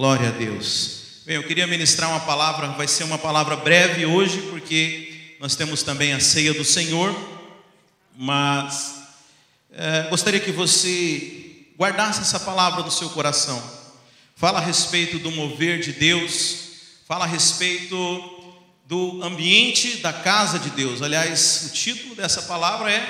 Glória 0.00 0.30
a 0.30 0.32
Deus. 0.32 1.20
Bem, 1.26 1.36
eu 1.36 1.42
queria 1.42 1.66
ministrar 1.66 2.08
uma 2.08 2.20
palavra, 2.20 2.68
vai 2.68 2.88
ser 2.88 3.04
uma 3.04 3.18
palavra 3.18 3.54
breve 3.54 4.06
hoje, 4.06 4.40
porque 4.48 5.36
nós 5.38 5.54
temos 5.54 5.82
também 5.82 6.14
a 6.14 6.20
ceia 6.20 6.54
do 6.54 6.64
Senhor, 6.64 7.14
mas 8.16 8.94
é, 9.70 10.06
gostaria 10.08 10.40
que 10.40 10.52
você 10.52 11.66
guardasse 11.78 12.22
essa 12.22 12.40
palavra 12.40 12.82
no 12.82 12.90
seu 12.90 13.10
coração. 13.10 13.62
Fala 14.34 14.58
a 14.58 14.62
respeito 14.62 15.18
do 15.18 15.30
mover 15.30 15.80
de 15.80 15.92
Deus, 15.92 16.70
fala 17.06 17.26
a 17.26 17.28
respeito 17.28 18.54
do 18.86 19.22
ambiente 19.22 19.98
da 19.98 20.14
casa 20.14 20.58
de 20.58 20.70
Deus. 20.70 21.02
Aliás, 21.02 21.66
o 21.66 21.74
título 21.74 22.14
dessa 22.14 22.40
palavra 22.40 22.90
é 22.90 23.06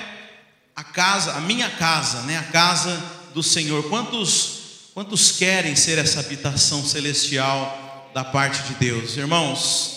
a 0.75 0.83
casa, 0.83 1.35
a 1.35 1.41
minha 1.41 1.71
casa, 1.71 2.23
né? 2.23 2.37
A 2.37 2.51
casa 2.51 3.01
do 3.33 3.45
Senhor. 3.45 3.89
Quantos 3.89 4.60
quantos 5.01 5.33
querem 5.33 5.75
ser 5.75 5.97
essa 5.97 6.21
habitação 6.21 6.85
celestial 6.85 8.11
da 8.13 8.23
parte 8.23 8.63
de 8.65 8.75
Deus? 8.75 9.17
Irmãos, 9.17 9.95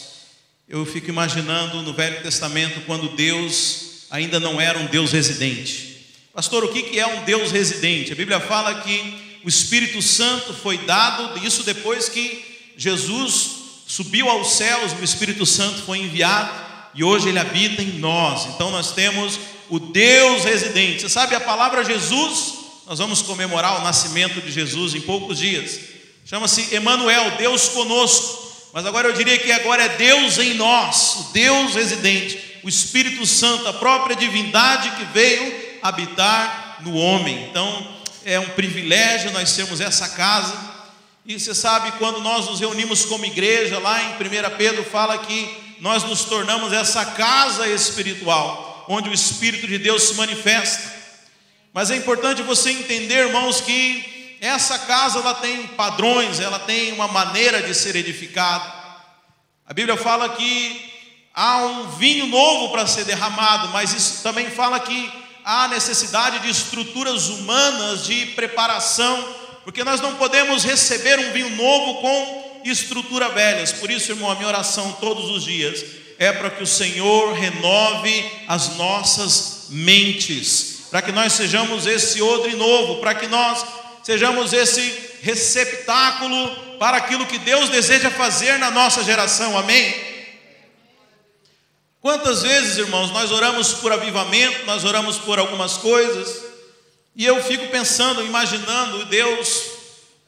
eu 0.66 0.86
fico 0.86 1.10
imaginando 1.10 1.82
no 1.82 1.92
Velho 1.92 2.24
Testamento 2.24 2.80
quando 2.86 3.10
Deus 3.10 4.06
ainda 4.10 4.40
não 4.40 4.62
era 4.62 4.80
um 4.80 4.86
Deus 4.86 5.12
residente. 5.12 6.08
Pastor, 6.34 6.64
o 6.64 6.70
que 6.70 6.98
é 6.98 7.06
um 7.06 7.26
Deus 7.26 7.52
residente? 7.52 8.14
A 8.14 8.16
Bíblia 8.16 8.40
fala 8.40 8.76
que 8.76 9.42
o 9.44 9.50
Espírito 9.50 10.02
Santo 10.02 10.54
foi 10.54 10.78
dado, 10.78 11.38
isso 11.46 11.64
depois 11.64 12.08
que 12.08 12.72
Jesus 12.78 13.84
subiu 13.86 14.30
aos 14.30 14.54
céus, 14.54 14.94
o 14.94 15.04
Espírito 15.04 15.46
Santo 15.46 15.82
foi 15.82 15.98
enviado 15.98 16.50
e 16.96 17.04
hoje 17.04 17.28
ele 17.28 17.40
habita 17.40 17.82
em 17.82 18.00
nós. 18.00 18.46
Então 18.46 18.72
nós 18.72 18.94
temos 18.94 19.38
o 19.70 19.80
Deus 19.80 20.46
residente. 20.46 21.02
Você 21.02 21.10
sabe 21.10 21.36
a 21.36 21.42
palavra 21.42 21.84
Jesus? 21.84 22.63
Nós 22.86 23.00
vamos 23.00 23.22
comemorar 23.22 23.80
o 23.80 23.84
nascimento 23.84 24.42
de 24.42 24.52
Jesus 24.52 24.94
em 24.94 25.02
poucos 25.02 25.40
dias. 25.40 25.80
Chama-se 26.26 26.74
Emanuel, 26.76 27.38
Deus 27.38 27.70
conosco. 27.70 28.44
Mas 28.74 28.86
agora 28.86 29.08
eu 29.08 29.14
diria 29.14 29.38
que 29.38 29.52
agora 29.52 29.84
é 29.84 29.90
Deus 29.90 30.38
em 30.40 30.56
nós, 30.56 31.16
o 31.16 31.24
Deus 31.34 31.76
residente, 31.76 32.60
o 32.64 32.70
Espírito 32.70 33.26
Santo, 33.26 33.68
a 33.68 33.74
própria 33.74 34.16
divindade 34.16 34.92
que 34.92 35.06
veio 35.14 35.78
habitar 35.82 36.80
no 36.82 36.96
homem. 36.96 37.48
Então, 37.50 37.96
é 38.26 38.40
um 38.40 38.50
privilégio 38.50 39.32
nós 39.32 39.54
termos 39.54 39.80
essa 39.80 40.10
casa 40.10 40.74
e 41.26 41.40
você 41.40 41.56
sabe, 41.56 41.94
quando 41.94 42.20
nós 42.20 42.50
nos 42.50 42.60
reunimos 42.60 43.06
como 43.06 43.26
igreja, 43.26 43.80
lá 43.80 44.02
em 44.04 44.08
1 44.16 44.58
Pedro 44.58 44.84
fala 44.84 45.18
que 45.20 45.76
nós 45.80 46.04
nos 46.04 46.26
tornamos 46.26 46.74
essa 46.74 47.06
casa 47.06 47.66
espiritual, 47.68 48.86
onde 48.90 49.10
o 49.10 49.14
Espírito 49.14 49.66
de 49.66 49.78
Deus 49.78 50.04
se 50.04 50.16
manifesta. 50.16 51.03
Mas 51.74 51.90
é 51.90 51.96
importante 51.96 52.42
você 52.42 52.72
entender, 52.72 53.28
irmãos, 53.28 53.60
que 53.60 54.38
essa 54.40 54.78
casa 54.80 55.20
ela 55.20 55.34
tem 55.34 55.68
padrões, 55.68 56.40
ela 56.40 56.60
tem 56.60 56.94
uma 56.94 57.08
maneira 57.08 57.62
de 57.62 57.74
ser 57.74 57.96
edificada. 57.96 58.72
A 59.66 59.74
Bíblia 59.74 59.98
fala 59.98 60.30
que 60.30 60.94
há 61.34 61.58
um 61.66 61.90
vinho 61.92 62.28
novo 62.28 62.70
para 62.72 62.86
ser 62.86 63.06
derramado, 63.06 63.70
mas 63.70 63.94
isso 63.94 64.22
também 64.22 64.50
fala 64.52 64.80
que 64.80 65.12
há 65.44 65.68
necessidade 65.68 66.40
de 66.40 66.50
estruturas 66.50 67.30
humanas 67.30 68.06
de 68.06 68.28
preparação 68.28 69.44
porque 69.64 69.84
nós 69.84 70.02
não 70.02 70.16
podemos 70.16 70.64
receber 70.64 71.20
um 71.20 71.32
vinho 71.32 71.50
novo 71.52 72.02
com 72.02 72.62
estrutura 72.66 73.30
velhas. 73.30 73.72
Por 73.72 73.90
isso, 73.90 74.12
irmão, 74.12 74.30
a 74.30 74.36
minha 74.36 74.48
oração 74.48 74.98
todos 75.00 75.30
os 75.32 75.46
dias 75.46 75.84
é 76.20 76.32
para 76.32 76.50
que 76.50 76.64
o 76.64 76.68
Senhor 76.68 77.34
renove 77.34 78.32
as 78.48 78.76
nossas 78.76 79.68
mentes, 79.70 80.73
para 80.94 81.02
que 81.02 81.12
nós 81.12 81.34
sejamos 81.34 81.88
esse 81.88 82.22
odre 82.22 82.56
novo, 82.56 83.02
para 83.02 83.16
que 83.16 83.26
nós 83.26 83.66
sejamos 84.04 84.54
esse 84.54 85.10
receptáculo 85.24 86.78
para 86.78 86.98
aquilo 86.98 87.26
que 87.26 87.40
Deus 87.40 87.68
deseja 87.68 88.12
fazer 88.12 88.60
na 88.60 88.70
nossa 88.70 89.04
geração. 89.04 89.58
Amém? 89.58 89.92
Quantas 92.00 92.44
vezes, 92.44 92.78
irmãos, 92.78 93.10
nós 93.10 93.32
oramos 93.32 93.74
por 93.74 93.92
avivamento, 93.92 94.68
nós 94.68 94.84
oramos 94.86 95.18
por 95.18 95.40
algumas 95.40 95.78
coisas, 95.78 96.44
e 97.16 97.26
eu 97.26 97.44
fico 97.44 97.70
pensando, 97.70 98.24
imaginando 98.24 99.04
Deus 99.06 99.64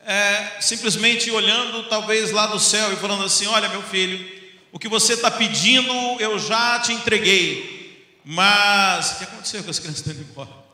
é, 0.04 0.54
simplesmente 0.62 1.30
olhando, 1.30 1.84
talvez 1.84 2.32
lá 2.32 2.48
do 2.48 2.60
céu, 2.60 2.92
e 2.92 2.96
falando 2.96 3.24
assim: 3.24 3.46
Olha, 3.46 3.70
meu 3.70 3.84
filho, 3.84 4.28
o 4.72 4.80
que 4.80 4.88
você 4.88 5.14
está 5.14 5.30
pedindo 5.30 5.94
eu 6.20 6.40
já 6.40 6.80
te 6.80 6.92
entreguei, 6.92 8.20
mas 8.26 9.12
o 9.12 9.18
que 9.20 9.24
aconteceu 9.26 9.64
com 9.64 9.70
as 9.70 9.78
crianças 9.78 10.00
estão 10.00 10.12
indo 10.12 10.24
embora? 10.24 10.65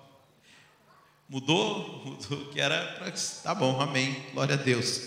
Mudou? 1.31 2.03
Mudou, 2.05 2.45
que 2.51 2.61
era 2.61 2.95
para. 2.99 3.11
Tá 3.43 3.55
bom, 3.55 3.81
amém, 3.81 4.23
glória 4.33 4.53
a 4.53 4.57
Deus. 4.57 5.01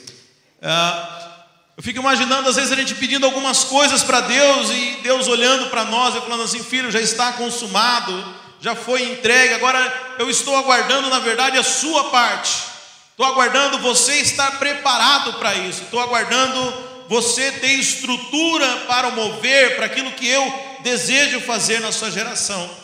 Ah, 0.60 1.44
eu 1.76 1.82
fico 1.82 2.00
imaginando, 2.00 2.48
às 2.48 2.56
vezes, 2.56 2.72
a 2.72 2.76
gente 2.76 2.96
pedindo 2.96 3.26
algumas 3.26 3.62
coisas 3.64 4.02
para 4.02 4.22
Deus 4.22 4.70
e 4.70 5.00
Deus 5.02 5.28
olhando 5.28 5.70
para 5.70 5.84
nós 5.84 6.16
e 6.16 6.20
falando 6.20 6.42
assim: 6.42 6.64
Filho, 6.64 6.90
já 6.90 7.00
está 7.00 7.34
consumado 7.34 8.42
já 8.64 8.74
foi 8.74 9.02
entregue, 9.02 9.52
agora 9.52 10.16
eu 10.18 10.30
estou 10.30 10.56
aguardando, 10.56 11.10
na 11.10 11.18
verdade, 11.18 11.58
a 11.58 11.62
sua 11.62 12.04
parte. 12.04 12.64
Estou 13.10 13.26
aguardando 13.26 13.78
você 13.80 14.14
estar 14.14 14.58
preparado 14.58 15.34
para 15.34 15.54
isso. 15.54 15.82
Estou 15.82 16.00
aguardando 16.00 16.72
você 17.06 17.52
ter 17.52 17.74
estrutura 17.74 18.66
para 18.88 19.10
mover 19.10 19.76
para 19.76 19.84
aquilo 19.84 20.10
que 20.12 20.26
eu 20.26 20.78
desejo 20.80 21.42
fazer 21.42 21.80
na 21.80 21.92
sua 21.92 22.10
geração. 22.10 22.83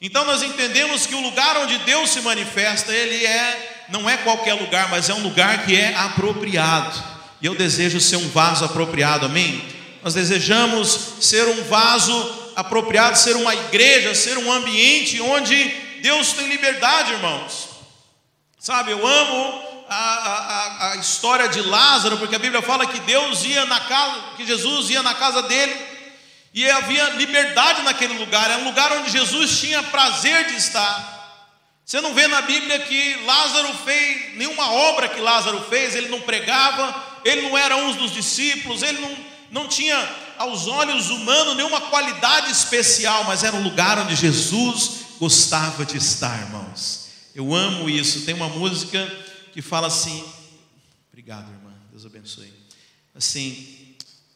Então 0.00 0.24
nós 0.24 0.42
entendemos 0.42 1.06
que 1.06 1.14
o 1.14 1.20
lugar 1.20 1.56
onde 1.58 1.76
Deus 1.78 2.10
se 2.10 2.20
manifesta, 2.22 2.92
ele 2.92 3.24
é 3.24 3.86
não 3.90 4.08
é 4.08 4.16
qualquer 4.18 4.54
lugar, 4.54 4.88
mas 4.88 5.08
é 5.08 5.14
um 5.14 5.22
lugar 5.22 5.66
que 5.66 5.74
é 5.76 5.94
apropriado. 5.96 7.02
E 7.42 7.46
eu 7.46 7.54
desejo 7.54 8.00
ser 8.00 8.16
um 8.16 8.28
vaso 8.28 8.64
apropriado. 8.64 9.26
Amém? 9.26 9.62
Nós 10.02 10.14
desejamos 10.14 11.14
ser 11.20 11.46
um 11.48 11.64
vaso 11.64 12.40
apropriado 12.56 13.18
ser 13.18 13.36
uma 13.36 13.54
igreja, 13.54 14.14
ser 14.14 14.38
um 14.38 14.52
ambiente 14.52 15.20
onde 15.20 15.56
Deus 16.02 16.32
tem 16.32 16.48
liberdade, 16.48 17.12
irmãos. 17.12 17.68
Sabe, 18.58 18.92
eu 18.92 19.06
amo 19.06 19.62
a, 19.88 19.96
a, 19.96 20.92
a, 20.92 20.96
história 20.96 21.48
de 21.48 21.60
Lázaro, 21.62 22.18
porque 22.18 22.36
a 22.36 22.38
Bíblia 22.38 22.62
fala 22.62 22.86
que 22.86 23.00
Deus 23.00 23.44
ia 23.44 23.64
na 23.64 23.80
casa, 23.80 24.20
que 24.36 24.46
Jesus 24.46 24.90
ia 24.90 25.02
na 25.02 25.14
casa 25.14 25.42
dele, 25.42 25.74
e 26.52 26.68
havia 26.68 27.10
liberdade 27.10 27.82
naquele 27.82 28.18
lugar, 28.18 28.50
era 28.50 28.60
um 28.60 28.64
lugar 28.64 28.92
onde 28.92 29.10
Jesus 29.10 29.60
tinha 29.60 29.82
prazer 29.84 30.48
de 30.48 30.56
estar. 30.56 31.18
Você 31.84 32.00
não 32.00 32.14
vê 32.14 32.26
na 32.26 32.42
Bíblia 32.42 32.78
que 32.80 33.14
Lázaro 33.24 33.72
fez, 33.84 34.36
nenhuma 34.36 34.70
obra 34.70 35.08
que 35.08 35.20
Lázaro 35.20 35.60
fez, 35.68 35.94
ele 35.94 36.08
não 36.08 36.20
pregava, 36.20 37.20
ele 37.24 37.42
não 37.42 37.56
era 37.56 37.76
um 37.76 37.92
dos 37.94 38.12
discípulos, 38.12 38.82
ele 38.82 39.00
não, 39.00 39.16
não 39.50 39.68
tinha 39.68 39.96
aos 40.38 40.66
olhos 40.66 41.10
humanos 41.10 41.56
nenhuma 41.56 41.80
qualidade 41.82 42.50
especial, 42.50 43.24
mas 43.24 43.44
era 43.44 43.54
um 43.54 43.62
lugar 43.62 43.98
onde 43.98 44.16
Jesus 44.16 45.00
gostava 45.18 45.84
de 45.84 45.98
estar, 45.98 46.40
irmãos. 46.40 47.08
Eu 47.34 47.54
amo 47.54 47.88
isso. 47.90 48.24
Tem 48.24 48.34
uma 48.34 48.48
música 48.48 49.06
que 49.52 49.60
fala 49.60 49.86
assim: 49.86 50.24
Obrigado, 51.08 51.50
irmã. 51.50 51.72
Deus 51.90 52.06
abençoe. 52.06 52.52
Assim, 53.14 53.79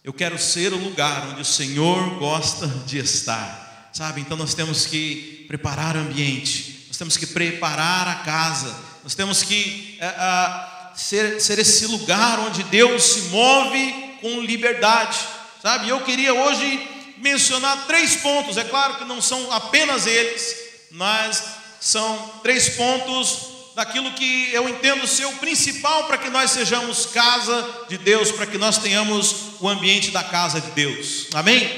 eu 0.04 0.12
quero 0.12 0.38
ser 0.38 0.70
o 0.74 0.76
lugar 0.76 1.28
onde 1.28 1.40
o 1.40 1.46
Senhor 1.46 2.18
gosta 2.18 2.66
de 2.86 2.98
estar. 2.98 3.88
Sabe? 3.90 4.20
Então 4.20 4.36
nós 4.36 4.52
temos 4.52 4.84
que 4.84 5.46
preparar 5.48 5.96
o 5.96 6.00
ambiente, 6.00 6.84
nós 6.88 6.98
temos 6.98 7.16
que 7.16 7.26
preparar 7.26 8.06
a 8.08 8.16
casa, 8.16 8.76
nós 9.02 9.14
temos 9.14 9.42
que 9.42 9.96
é, 9.98 10.06
é, 10.06 10.94
ser, 10.94 11.40
ser 11.40 11.58
esse 11.58 11.86
lugar 11.86 12.38
onde 12.40 12.64
Deus 12.64 13.02
se 13.02 13.20
move 13.28 14.18
com 14.20 14.42
liberdade. 14.42 15.18
Sabe? 15.62 15.88
Eu 15.88 16.02
queria 16.02 16.34
hoje 16.34 17.14
mencionar 17.16 17.86
três 17.86 18.16
pontos. 18.16 18.58
É 18.58 18.64
claro 18.64 18.96
que 18.98 19.06
não 19.06 19.22
são 19.22 19.50
apenas 19.52 20.06
eles, 20.06 20.54
mas 20.90 21.42
são 21.80 22.40
três 22.42 22.68
pontos 22.70 23.53
daquilo 23.74 24.12
que 24.12 24.52
eu 24.52 24.68
entendo 24.68 25.06
ser 25.06 25.26
o 25.26 25.36
principal 25.38 26.06
para 26.06 26.18
que 26.18 26.30
nós 26.30 26.50
sejamos 26.50 27.06
casa 27.06 27.86
de 27.88 27.98
Deus, 27.98 28.30
para 28.30 28.46
que 28.46 28.56
nós 28.56 28.78
tenhamos 28.78 29.60
o 29.60 29.68
ambiente 29.68 30.10
da 30.10 30.22
casa 30.22 30.60
de 30.60 30.70
Deus. 30.70 31.28
Amém? 31.34 31.68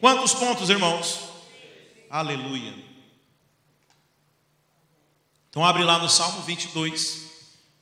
Quantos 0.00 0.34
pontos, 0.34 0.70
irmãos? 0.70 1.20
Aleluia. 2.08 2.74
Então 5.50 5.64
abre 5.64 5.82
lá 5.84 5.98
no 5.98 6.08
Salmo 6.08 6.42
22, 6.42 7.30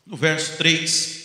no 0.06 0.16
verso 0.16 0.56
3. 0.56 1.22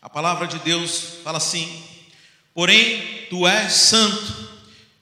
A 0.00 0.08
palavra 0.08 0.46
de 0.46 0.58
Deus 0.60 1.18
fala 1.22 1.36
assim: 1.36 1.84
Porém, 2.54 3.26
tu 3.28 3.46
és 3.46 3.72
santo, 3.72 4.47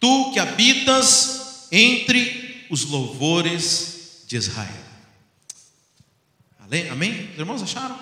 tu 0.06 0.30
que 0.30 0.38
habitas 0.38 1.66
entre 1.72 2.64
os 2.70 2.84
louvores 2.84 4.22
de 4.28 4.36
Israel. 4.36 4.86
Amém? 6.92 7.28
Os 7.32 7.38
irmãos 7.38 7.62
acharam? 7.62 7.98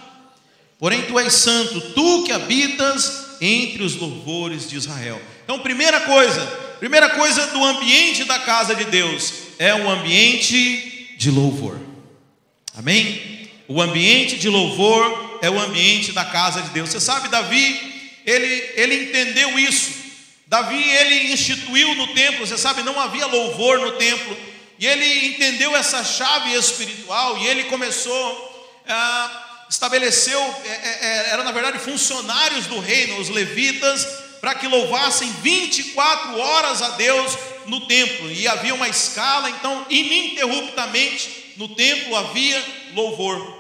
Porém, 0.79 1.01
tu 1.07 1.19
és 1.19 1.33
santo, 1.33 1.81
tu 1.93 2.25
que 2.25 2.33
habitas 2.33 3.39
entre 3.41 3.83
os 3.83 3.97
louvores 3.97 4.69
de 4.69 4.77
Israel. 4.77 5.21
Então, 5.45 5.61
primeira 5.61 6.03
coisa, 6.03 6.45
primeira 6.79 7.09
coisa 7.09 7.47
do 7.47 7.65
ambiente 7.65 8.25
da 8.25 8.39
casa 8.39 8.75
de 8.75 8.85
Deus 8.85 9.33
é 9.59 9.75
um 9.75 9.89
ambiente 9.89 11.17
de 11.17 11.31
louvor. 11.31 11.81
Amém? 12.77 13.49
O 13.67 13.81
ambiente 13.81 14.37
de 14.37 14.51
louvor 14.51 15.39
é 15.41 15.49
o 15.49 15.59
ambiente 15.59 16.13
da 16.13 16.25
casa 16.27 16.61
de 16.61 16.69
Deus. 16.69 16.91
Você 16.91 17.01
sabe, 17.01 17.29
Davi, 17.29 18.21
ele, 18.27 18.73
ele 18.77 19.05
entendeu 19.05 19.59
isso. 19.59 20.04
Davi, 20.47 20.83
ele 20.83 21.33
instituiu 21.33 21.95
no 21.95 22.09
templo, 22.09 22.47
você 22.47 22.59
sabe, 22.59 22.83
não 22.83 23.01
havia 23.01 23.27
louvor 23.27 23.79
no 23.81 23.93
templo. 23.93 24.37
E 24.79 24.87
ele 24.87 25.29
entendeu 25.29 25.75
essa 25.75 26.05
chave 26.05 26.55
espiritual 26.55 27.39
e 27.39 27.47
ele 27.47 27.65
começou 27.65 28.73
a 28.87 29.45
estabeleceu, 29.69 30.41
é, 30.41 30.69
é, 30.69 30.99
é, 31.01 31.31
era 31.31 31.43
na 31.43 31.53
verdade 31.53 31.79
funcionários 31.79 32.67
do 32.67 32.79
reino, 32.79 33.19
os 33.19 33.29
levitas, 33.29 34.07
para 34.41 34.55
que 34.55 34.69
louvassem 34.69 35.31
24 35.43 36.39
horas 36.39 36.83
a 36.83 36.91
Deus 36.91 37.37
no 37.67 37.87
templo. 37.87 38.31
E 38.31 38.47
havia 38.47 38.75
uma 38.75 38.89
escala, 38.89 39.49
então, 39.51 39.87
ininterruptamente 39.89 41.55
no 41.57 41.69
templo 41.69 42.15
havia 42.15 42.63
louvor. 42.95 43.54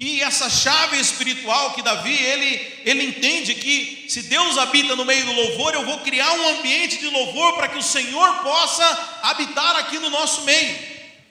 E 0.00 0.22
essa 0.22 0.48
chave 0.48 0.98
espiritual 0.98 1.74
que 1.74 1.82
Davi, 1.82 2.14
ele, 2.14 2.82
ele 2.86 3.04
entende 3.04 3.54
que 3.54 4.06
se 4.08 4.22
Deus 4.22 4.56
habita 4.56 4.96
no 4.96 5.04
meio 5.04 5.26
do 5.26 5.32
louvor, 5.32 5.74
eu 5.74 5.84
vou 5.84 5.98
criar 5.98 6.32
um 6.32 6.58
ambiente 6.58 6.96
de 6.96 7.08
louvor 7.08 7.52
para 7.56 7.68
que 7.68 7.76
o 7.76 7.82
Senhor 7.82 8.42
possa 8.42 9.20
habitar 9.22 9.76
aqui 9.76 9.98
no 9.98 10.08
nosso 10.08 10.40
meio. 10.44 10.74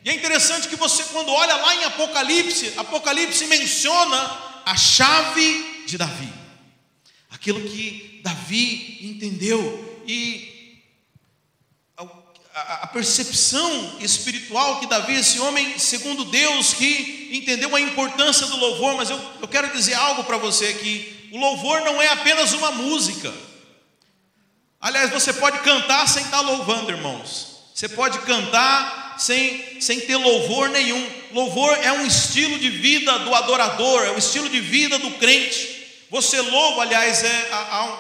E 0.06 0.10
é 0.12 0.14
interessante 0.14 0.68
que 0.68 0.76
você, 0.76 1.04
quando 1.06 1.32
olha 1.32 1.56
lá 1.56 1.76
em 1.78 1.84
Apocalipse, 1.86 2.76
Apocalipse 2.78 3.48
menciona 3.48 4.62
a 4.64 4.78
chave 4.78 5.84
de 5.88 5.98
Davi, 5.98 6.32
aquilo 7.32 7.60
que 7.68 8.22
Davi 8.24 9.00
entendeu, 9.02 10.04
e 10.08 10.80
a, 12.54 12.84
a 12.84 12.88
percepção 12.88 13.98
espiritual 14.00 14.80
que 14.80 14.88
Davi, 14.88 15.16
esse 15.16 15.40
homem, 15.40 15.78
segundo 15.78 16.26
Deus, 16.26 16.74
que 16.74 17.30
entendeu 17.32 17.76
a 17.76 17.82
importância 17.82 18.48
do 18.48 18.58
louvor, 18.58 18.96
mas 18.96 19.10
eu, 19.10 19.20
eu 19.42 19.48
quero 19.48 19.72
dizer 19.72 19.94
algo 19.94 20.24
para 20.24 20.38
você 20.38 20.68
aqui: 20.68 21.30
o 21.32 21.38
louvor 21.38 21.82
não 21.82 22.02
é 22.02 22.08
apenas 22.10 22.54
uma 22.54 22.72
música. 22.72 23.32
Aliás, 24.82 25.12
você 25.12 25.34
pode 25.34 25.60
cantar 25.60 26.08
sem 26.08 26.24
estar 26.24 26.42
louvando, 26.42 26.92
irmãos. 26.92 27.60
Você 27.76 27.90
pode 27.90 28.20
cantar 28.20 29.16
sem, 29.20 29.82
sem 29.82 30.00
ter 30.02 30.16
louvor 30.16 30.70
nenhum. 30.70 31.06
Louvor 31.34 31.78
é 31.84 31.92
um 31.92 32.06
estilo 32.06 32.58
de 32.58 32.70
vida 32.70 33.20
do 33.20 33.36
adorador, 33.36 34.04
é 34.04 34.12
um 34.12 34.18
estilo 34.18 34.50
de 34.50 34.60
vida 34.60 34.98
do 34.98 35.12
crente. 35.12 35.80
Você 36.10 36.42
louva, 36.42 36.82
aliás, 36.82 37.24
é, 37.24 37.50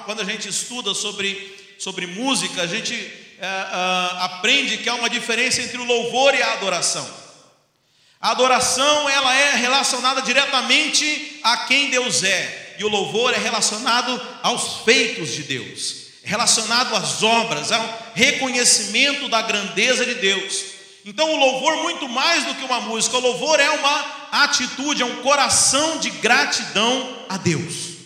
quando 0.05 0.21
a 0.21 0.25
gente 0.25 0.49
estuda 0.49 0.95
sobre, 0.95 1.75
sobre 1.77 2.07
música, 2.07 2.63
a 2.63 2.67
gente 2.67 2.95
é, 3.41 3.45
é, 3.45 4.23
aprende 4.23 4.77
que 4.77 4.89
há 4.89 4.95
uma 4.95 5.09
diferença 5.09 5.61
entre 5.61 5.77
o 5.77 5.85
louvor 5.85 6.35
e 6.35 6.41
a 6.41 6.53
adoração. 6.53 7.09
A 8.19 8.31
adoração 8.31 9.09
ela 9.09 9.33
é 9.33 9.55
relacionada 9.55 10.21
diretamente 10.21 11.39
a 11.41 11.57
quem 11.59 11.89
Deus 11.89 12.21
é, 12.23 12.75
e 12.77 12.83
o 12.83 12.89
louvor 12.89 13.33
é 13.33 13.37
relacionado 13.37 14.21
aos 14.43 14.83
feitos 14.83 15.33
de 15.33 15.43
Deus, 15.43 15.95
relacionado 16.21 16.93
às 16.95 17.23
obras, 17.23 17.71
ao 17.71 18.11
reconhecimento 18.13 19.29
da 19.29 19.41
grandeza 19.41 20.05
de 20.05 20.15
Deus. 20.15 20.65
Então, 21.05 21.33
o 21.33 21.37
louvor, 21.37 21.77
muito 21.77 22.09
mais 22.09 22.43
do 22.43 22.55
que 22.55 22.65
uma 22.65 22.81
música, 22.81 23.17
o 23.17 23.21
louvor 23.21 23.57
é 23.57 23.69
uma 23.69 24.29
atitude, 24.31 25.01
é 25.01 25.05
um 25.05 25.21
coração 25.21 25.97
de 25.99 26.09
gratidão 26.09 27.25
a 27.29 27.37
Deus. 27.37 27.99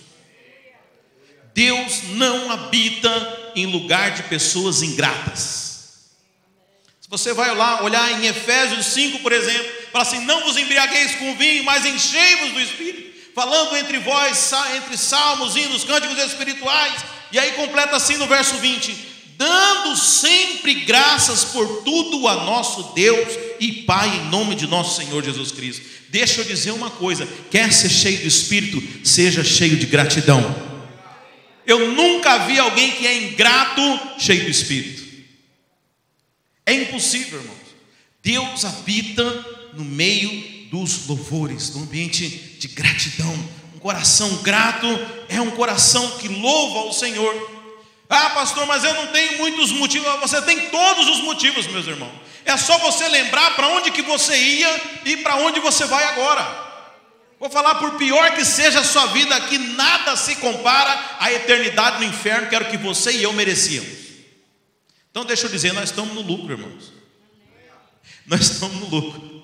Deus 1.55 2.03
não 2.09 2.51
habita 2.51 3.42
em 3.55 3.65
lugar 3.65 4.11
de 4.11 4.23
pessoas 4.23 4.81
ingratas. 4.81 5.63
Se 7.01 7.09
você 7.09 7.33
vai 7.33 7.55
lá 7.55 7.83
olhar 7.83 8.11
em 8.19 8.25
Efésios 8.25 8.87
5, 8.87 9.19
por 9.19 9.31
exemplo, 9.31 9.71
fala 9.91 10.03
assim: 10.03 10.25
Não 10.25 10.43
vos 10.45 10.57
embriagueis 10.57 11.15
com 11.15 11.35
vinho, 11.35 11.63
mas 11.63 11.85
enchei-vos 11.85 12.53
do 12.53 12.61
Espírito, 12.61 13.13
falando 13.35 13.75
entre 13.75 13.99
vós, 13.99 14.51
entre 14.75 14.97
salmos, 14.97 15.55
hinos, 15.55 15.83
cânticos 15.83 16.17
espirituais. 16.17 17.03
E 17.31 17.39
aí 17.39 17.51
completa 17.53 17.95
assim 17.95 18.17
no 18.17 18.27
verso 18.27 18.55
20: 18.55 18.95
dando 19.37 19.97
sempre 19.97 20.73
graças 20.73 21.43
por 21.43 21.83
tudo 21.83 22.27
a 22.27 22.45
nosso 22.45 22.93
Deus 22.93 23.27
e 23.59 23.71
Pai, 23.83 24.09
em 24.09 24.29
nome 24.29 24.55
de 24.55 24.67
nosso 24.67 25.01
Senhor 25.01 25.23
Jesus 25.23 25.51
Cristo. 25.51 25.85
Deixa 26.09 26.41
eu 26.41 26.45
dizer 26.45 26.71
uma 26.71 26.89
coisa: 26.89 27.27
quer 27.49 27.73
ser 27.73 27.89
cheio 27.89 28.19
do 28.19 28.27
Espírito, 28.27 28.81
seja 29.03 29.43
cheio 29.43 29.75
de 29.75 29.85
gratidão. 29.85 30.72
Eu 31.65 31.91
nunca 31.93 32.39
vi 32.39 32.59
alguém 32.59 32.91
que 32.91 33.07
é 33.07 33.17
ingrato 33.17 33.81
cheio 34.19 34.43
do 34.43 34.49
Espírito. 34.49 35.03
É 36.65 36.73
impossível, 36.73 37.39
irmãos. 37.39 37.57
Deus 38.21 38.65
habita 38.65 39.23
no 39.73 39.83
meio 39.83 40.67
dos 40.69 41.07
louvores, 41.07 41.73
no 41.75 41.83
ambiente 41.83 42.27
de 42.27 42.67
gratidão. 42.69 43.33
Um 43.75 43.79
coração 43.79 44.37
grato 44.37 44.87
é 45.27 45.41
um 45.41 45.51
coração 45.51 46.17
que 46.17 46.27
louva 46.27 46.79
ao 46.79 46.93
Senhor. 46.93 47.51
Ah, 48.09 48.29
pastor, 48.31 48.65
mas 48.65 48.83
eu 48.83 48.93
não 48.93 49.07
tenho 49.07 49.37
muitos 49.39 49.71
motivos. 49.71 50.07
Você 50.21 50.41
tem 50.43 50.69
todos 50.69 51.07
os 51.09 51.21
motivos, 51.21 51.67
meus 51.67 51.87
irmãos. 51.87 52.11
É 52.45 52.55
só 52.57 52.77
você 52.77 53.07
lembrar 53.07 53.55
para 53.55 53.67
onde 53.69 53.91
que 53.91 54.01
você 54.01 54.37
ia 54.37 54.81
e 55.05 55.17
para 55.17 55.37
onde 55.37 55.59
você 55.59 55.85
vai 55.85 56.03
agora. 56.05 56.72
Vou 57.43 57.49
falar 57.49 57.75
por 57.75 57.97
pior 57.97 58.31
que 58.35 58.45
seja 58.45 58.79
a 58.79 58.85
sua 58.85 59.07
vida 59.07 59.35
aqui, 59.35 59.57
nada 59.57 60.15
se 60.15 60.37
compara 60.37 61.17
à 61.19 61.29
eternidade 61.33 61.97
no 61.97 62.05
inferno, 62.05 62.47
que 62.47 62.55
era 62.55 62.63
o 62.63 62.69
que 62.69 62.77
você 62.77 63.11
e 63.11 63.23
eu 63.23 63.33
merecíamos. 63.33 63.91
Então 65.11 65.25
deixa 65.25 65.47
eu 65.47 65.51
dizer, 65.51 65.73
nós 65.73 65.89
estamos 65.89 66.13
no 66.13 66.21
lucro, 66.21 66.53
irmãos. 66.53 66.93
Nós 68.25 68.49
estamos 68.49 68.77
no 68.77 68.85
lucro. 68.87 69.43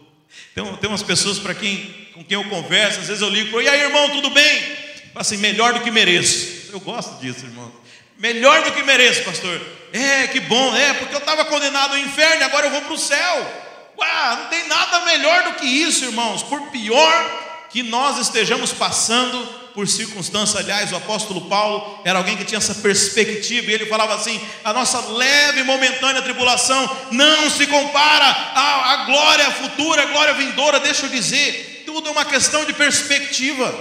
Tem, 0.56 0.64
tem 0.78 0.90
umas 0.90 1.04
pessoas 1.04 1.40
para 1.40 1.54
quem, 1.54 2.08
com 2.14 2.24
quem 2.24 2.36
eu 2.36 2.46
converso, 2.46 3.02
às 3.02 3.08
vezes 3.08 3.22
eu 3.22 3.28
ligo, 3.28 3.62
e 3.62 3.68
aí 3.68 3.82
irmão, 3.82 4.10
tudo 4.12 4.30
bem? 4.30 4.62
Fala 5.08 5.20
assim, 5.20 5.36
melhor 5.36 5.74
do 5.74 5.82
que 5.82 5.92
mereço. 5.92 6.72
Eu 6.72 6.80
gosto 6.80 7.20
disso, 7.20 7.46
irmão. 7.48 7.70
Melhor 8.18 8.64
do 8.64 8.72
que 8.72 8.82
mereço, 8.82 9.26
pastor. 9.26 9.62
É, 9.92 10.26
que 10.28 10.40
bom, 10.40 10.74
é, 10.74 10.94
porque 10.94 11.16
eu 11.16 11.20
estava 11.20 11.44
condenado 11.44 11.92
ao 11.92 11.98
inferno 11.98 12.46
agora 12.46 12.68
eu 12.68 12.72
vou 12.72 12.82
para 12.82 12.94
o 12.94 12.98
céu. 12.98 13.66
Uau, 13.98 14.36
não 14.38 14.46
tem 14.46 14.66
nada 14.70 15.04
melhor 15.04 15.52
do 15.52 15.56
que 15.56 15.66
isso, 15.66 16.06
irmãos. 16.06 16.42
Por 16.44 16.62
pior 16.72 17.49
que 17.70 17.84
nós 17.84 18.18
estejamos 18.18 18.72
passando 18.72 19.60
por 19.74 19.88
circunstâncias, 19.88 20.58
aliás, 20.58 20.92
o 20.92 20.96
apóstolo 20.96 21.42
Paulo 21.42 22.02
era 22.04 22.18
alguém 22.18 22.36
que 22.36 22.44
tinha 22.44 22.58
essa 22.58 22.76
perspectiva, 22.76 23.70
e 23.70 23.74
ele 23.74 23.86
falava 23.86 24.16
assim: 24.16 24.40
a 24.64 24.74
nossa 24.74 25.00
leve 25.00 25.62
e 25.62 25.64
momentânea 25.64 26.22
tribulação 26.22 26.98
não 27.12 27.50
se 27.50 27.66
compara 27.68 28.26
à, 28.26 28.94
à 28.94 29.06
glória 29.06 29.52
futura, 29.52 30.04
à 30.04 30.06
glória 30.08 30.34
vindoura. 30.34 30.80
Deixa 30.80 31.06
eu 31.06 31.10
dizer, 31.10 31.84
tudo 31.86 32.10
é 32.10 32.12
uma 32.12 32.26
questão 32.26 32.66
de 32.66 32.74
perspectiva. 32.74 33.74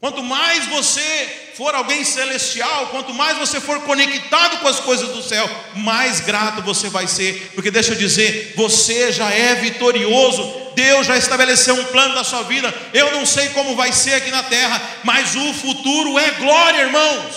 Quanto 0.00 0.20
mais 0.24 0.66
você 0.66 1.52
for 1.54 1.76
alguém 1.76 2.02
celestial, 2.02 2.88
quanto 2.88 3.14
mais 3.14 3.38
você 3.38 3.60
for 3.60 3.80
conectado 3.82 4.58
com 4.58 4.66
as 4.66 4.80
coisas 4.80 5.10
do 5.10 5.22
céu, 5.22 5.48
mais 5.76 6.18
grato 6.18 6.60
você 6.62 6.88
vai 6.88 7.06
ser, 7.06 7.52
porque 7.54 7.70
deixa 7.70 7.92
eu 7.92 7.96
dizer, 7.96 8.54
você 8.56 9.12
já 9.12 9.30
é 9.30 9.54
vitorioso, 9.54 10.42
Deus 10.74 11.06
já 11.06 11.16
estabeleceu 11.16 11.74
um 11.74 11.84
plano 11.84 12.14
da 12.14 12.24
sua 12.24 12.42
vida. 12.42 12.72
Eu 12.92 13.12
não 13.12 13.24
sei 13.24 13.48
como 13.50 13.76
vai 13.76 13.92
ser 13.92 14.14
aqui 14.14 14.30
na 14.30 14.42
terra, 14.42 14.80
mas 15.04 15.34
o 15.34 15.54
futuro 15.54 16.18
é 16.18 16.30
glória, 16.32 16.82
irmãos. 16.82 17.34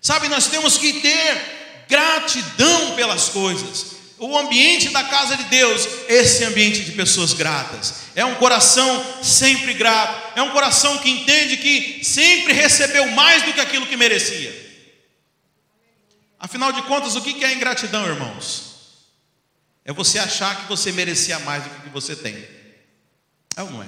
Sabe, 0.00 0.28
nós 0.28 0.46
temos 0.48 0.76
que 0.76 1.00
ter 1.00 1.84
gratidão 1.88 2.94
pelas 2.94 3.28
coisas 3.28 3.94
o 4.18 4.38
ambiente 4.38 4.90
da 4.90 5.04
casa 5.04 5.36
de 5.36 5.44
Deus, 5.44 5.86
esse 6.08 6.44
ambiente 6.44 6.80
de 6.80 6.92
pessoas 6.92 7.32
gratas. 7.32 7.94
É 8.14 8.24
um 8.24 8.36
coração 8.36 9.22
sempre 9.22 9.74
grato, 9.74 10.38
é 10.38 10.42
um 10.42 10.50
coração 10.50 10.98
que 10.98 11.10
entende 11.10 11.56
que 11.56 12.04
sempre 12.04 12.52
recebeu 12.52 13.06
mais 13.10 13.42
do 13.42 13.52
que 13.52 13.60
aquilo 13.60 13.86
que 13.86 13.96
merecia. 13.96 14.64
Afinal 16.38 16.72
de 16.72 16.82
contas, 16.82 17.16
o 17.16 17.22
que 17.22 17.44
é 17.44 17.52
ingratidão, 17.52 18.06
irmãos? 18.06 18.73
É 19.84 19.92
você 19.92 20.18
achar 20.18 20.62
que 20.62 20.68
você 20.68 20.90
merecia 20.92 21.38
mais 21.40 21.62
do 21.64 21.70
que 21.70 21.88
você 21.90 22.16
tem. 22.16 22.34
É 23.56 23.62
ou 23.62 23.70
não 23.70 23.82
é? 23.82 23.86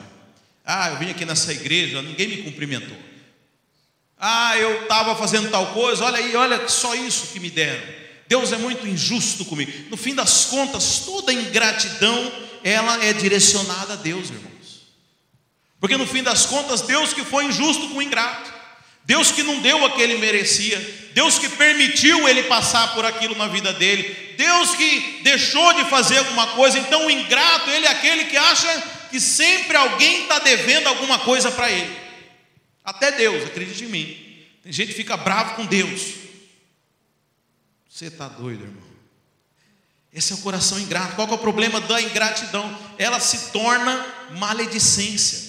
Ah, 0.64 0.90
eu 0.90 0.98
vim 0.98 1.10
aqui 1.10 1.24
nessa 1.24 1.52
igreja, 1.52 2.02
ninguém 2.02 2.28
me 2.28 2.42
cumprimentou. 2.42 2.96
Ah, 4.18 4.56
eu 4.58 4.82
estava 4.82 5.14
fazendo 5.14 5.50
tal 5.50 5.72
coisa, 5.72 6.04
olha 6.04 6.18
aí, 6.18 6.34
olha 6.34 6.68
só 6.68 6.94
isso 6.94 7.28
que 7.28 7.40
me 7.40 7.50
deram. 7.50 7.82
Deus 8.28 8.52
é 8.52 8.58
muito 8.58 8.86
injusto 8.86 9.44
comigo. 9.44 9.72
No 9.90 9.96
fim 9.96 10.14
das 10.14 10.46
contas, 10.46 11.00
toda 11.00 11.32
ingratidão, 11.32 12.32
ela 12.64 13.04
é 13.04 13.12
direcionada 13.12 13.92
a 13.92 13.96
Deus, 13.96 14.30
irmãos. 14.30 14.86
Porque 15.78 15.96
no 15.96 16.06
fim 16.06 16.22
das 16.22 16.46
contas, 16.46 16.80
Deus 16.82 17.12
que 17.12 17.24
foi 17.24 17.44
injusto 17.44 17.88
com 17.90 17.98
o 17.98 18.02
ingrato. 18.02 18.55
Deus 19.06 19.30
que 19.30 19.42
não 19.42 19.60
deu 19.60 19.82
o 19.82 19.90
que 19.92 20.02
ele 20.02 20.18
merecia, 20.18 20.78
Deus 21.14 21.38
que 21.38 21.48
permitiu 21.48 22.28
ele 22.28 22.42
passar 22.42 22.92
por 22.92 23.06
aquilo 23.06 23.36
na 23.36 23.46
vida 23.46 23.72
dele, 23.72 24.34
Deus 24.36 24.75
que 24.75 25.20
deixou 25.22 25.72
de 25.75 25.84
fazer 25.84 26.18
alguma 26.18 26.48
coisa, 26.48 26.78
então 26.78 27.06
o 27.06 27.10
ingrato, 27.10 27.70
ele 27.70 27.86
é 27.86 27.90
aquele 27.90 28.25
que 28.25 28.36
acha 28.36 28.82
que 29.10 29.20
sempre 29.20 29.76
alguém 29.76 30.22
está 30.22 30.40
devendo 30.40 30.88
alguma 30.88 31.20
coisa 31.20 31.50
para 31.52 31.70
ele, 31.70 31.96
até 32.84 33.12
Deus, 33.12 33.46
acredite 33.46 33.84
em 33.84 33.88
mim. 33.88 34.26
Tem 34.62 34.72
gente 34.72 34.88
que 34.88 34.94
fica 34.94 35.16
bravo 35.16 35.54
com 35.54 35.64
Deus, 35.64 36.14
você 37.88 38.06
está 38.06 38.28
doido, 38.28 38.64
irmão? 38.64 38.86
Esse 40.12 40.32
é 40.32 40.36
o 40.36 40.38
coração 40.38 40.80
ingrato. 40.80 41.14
Qual 41.14 41.28
é 41.28 41.32
o 41.32 41.38
problema 41.38 41.78
da 41.78 42.00
ingratidão? 42.00 42.78
Ela 42.96 43.20
se 43.20 43.52
torna 43.52 44.06
maledicência. 44.38 45.45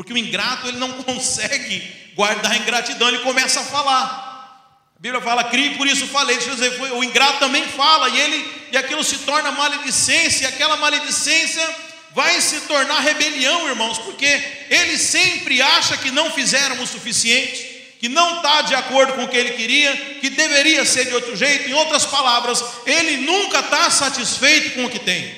Porque 0.00 0.14
o 0.14 0.16
ingrato 0.16 0.66
ele 0.66 0.78
não 0.78 0.92
consegue 1.04 1.86
guardar 2.14 2.52
a 2.52 2.56
ingratidão, 2.56 3.08
ele 3.08 3.18
começa 3.18 3.60
a 3.60 3.64
falar. 3.64 4.72
A 4.96 4.98
Bíblia 4.98 5.20
fala, 5.20 5.44
crie, 5.44 5.76
por 5.76 5.86
isso 5.86 6.06
falei. 6.06 6.36
Deixa 6.36 6.52
eu 6.52 6.54
dizer, 6.54 6.80
o 6.94 7.04
ingrato 7.04 7.38
também 7.38 7.62
fala, 7.64 8.08
e 8.08 8.18
ele 8.18 8.68
e 8.72 8.78
aquilo 8.78 9.04
se 9.04 9.18
torna 9.18 9.52
maledicência, 9.52 10.44
e 10.44 10.46
aquela 10.46 10.78
maledicência 10.78 11.68
vai 12.14 12.40
se 12.40 12.62
tornar 12.62 13.00
rebelião, 13.00 13.68
irmãos, 13.68 13.98
porque 13.98 14.24
ele 14.70 14.96
sempre 14.96 15.60
acha 15.60 15.98
que 15.98 16.10
não 16.10 16.30
fizeram 16.30 16.82
o 16.82 16.86
suficiente, 16.86 17.98
que 18.00 18.08
não 18.08 18.36
está 18.36 18.62
de 18.62 18.74
acordo 18.74 19.12
com 19.12 19.24
o 19.24 19.28
que 19.28 19.36
ele 19.36 19.50
queria, 19.50 19.94
que 20.22 20.30
deveria 20.30 20.82
ser 20.86 21.08
de 21.08 21.14
outro 21.14 21.36
jeito. 21.36 21.68
Em 21.68 21.74
outras 21.74 22.06
palavras, 22.06 22.64
ele 22.86 23.18
nunca 23.18 23.60
está 23.60 23.90
satisfeito 23.90 24.76
com 24.76 24.86
o 24.86 24.90
que 24.90 24.98
tem. 24.98 25.30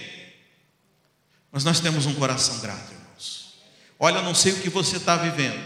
Mas 1.50 1.64
nós 1.64 1.80
temos 1.80 2.06
um 2.06 2.14
coração 2.14 2.60
grato, 2.60 2.91
Olha, 4.04 4.20
não 4.20 4.34
sei 4.34 4.50
o 4.50 4.60
que 4.60 4.68
você 4.68 4.96
está 4.96 5.14
vivendo, 5.14 5.62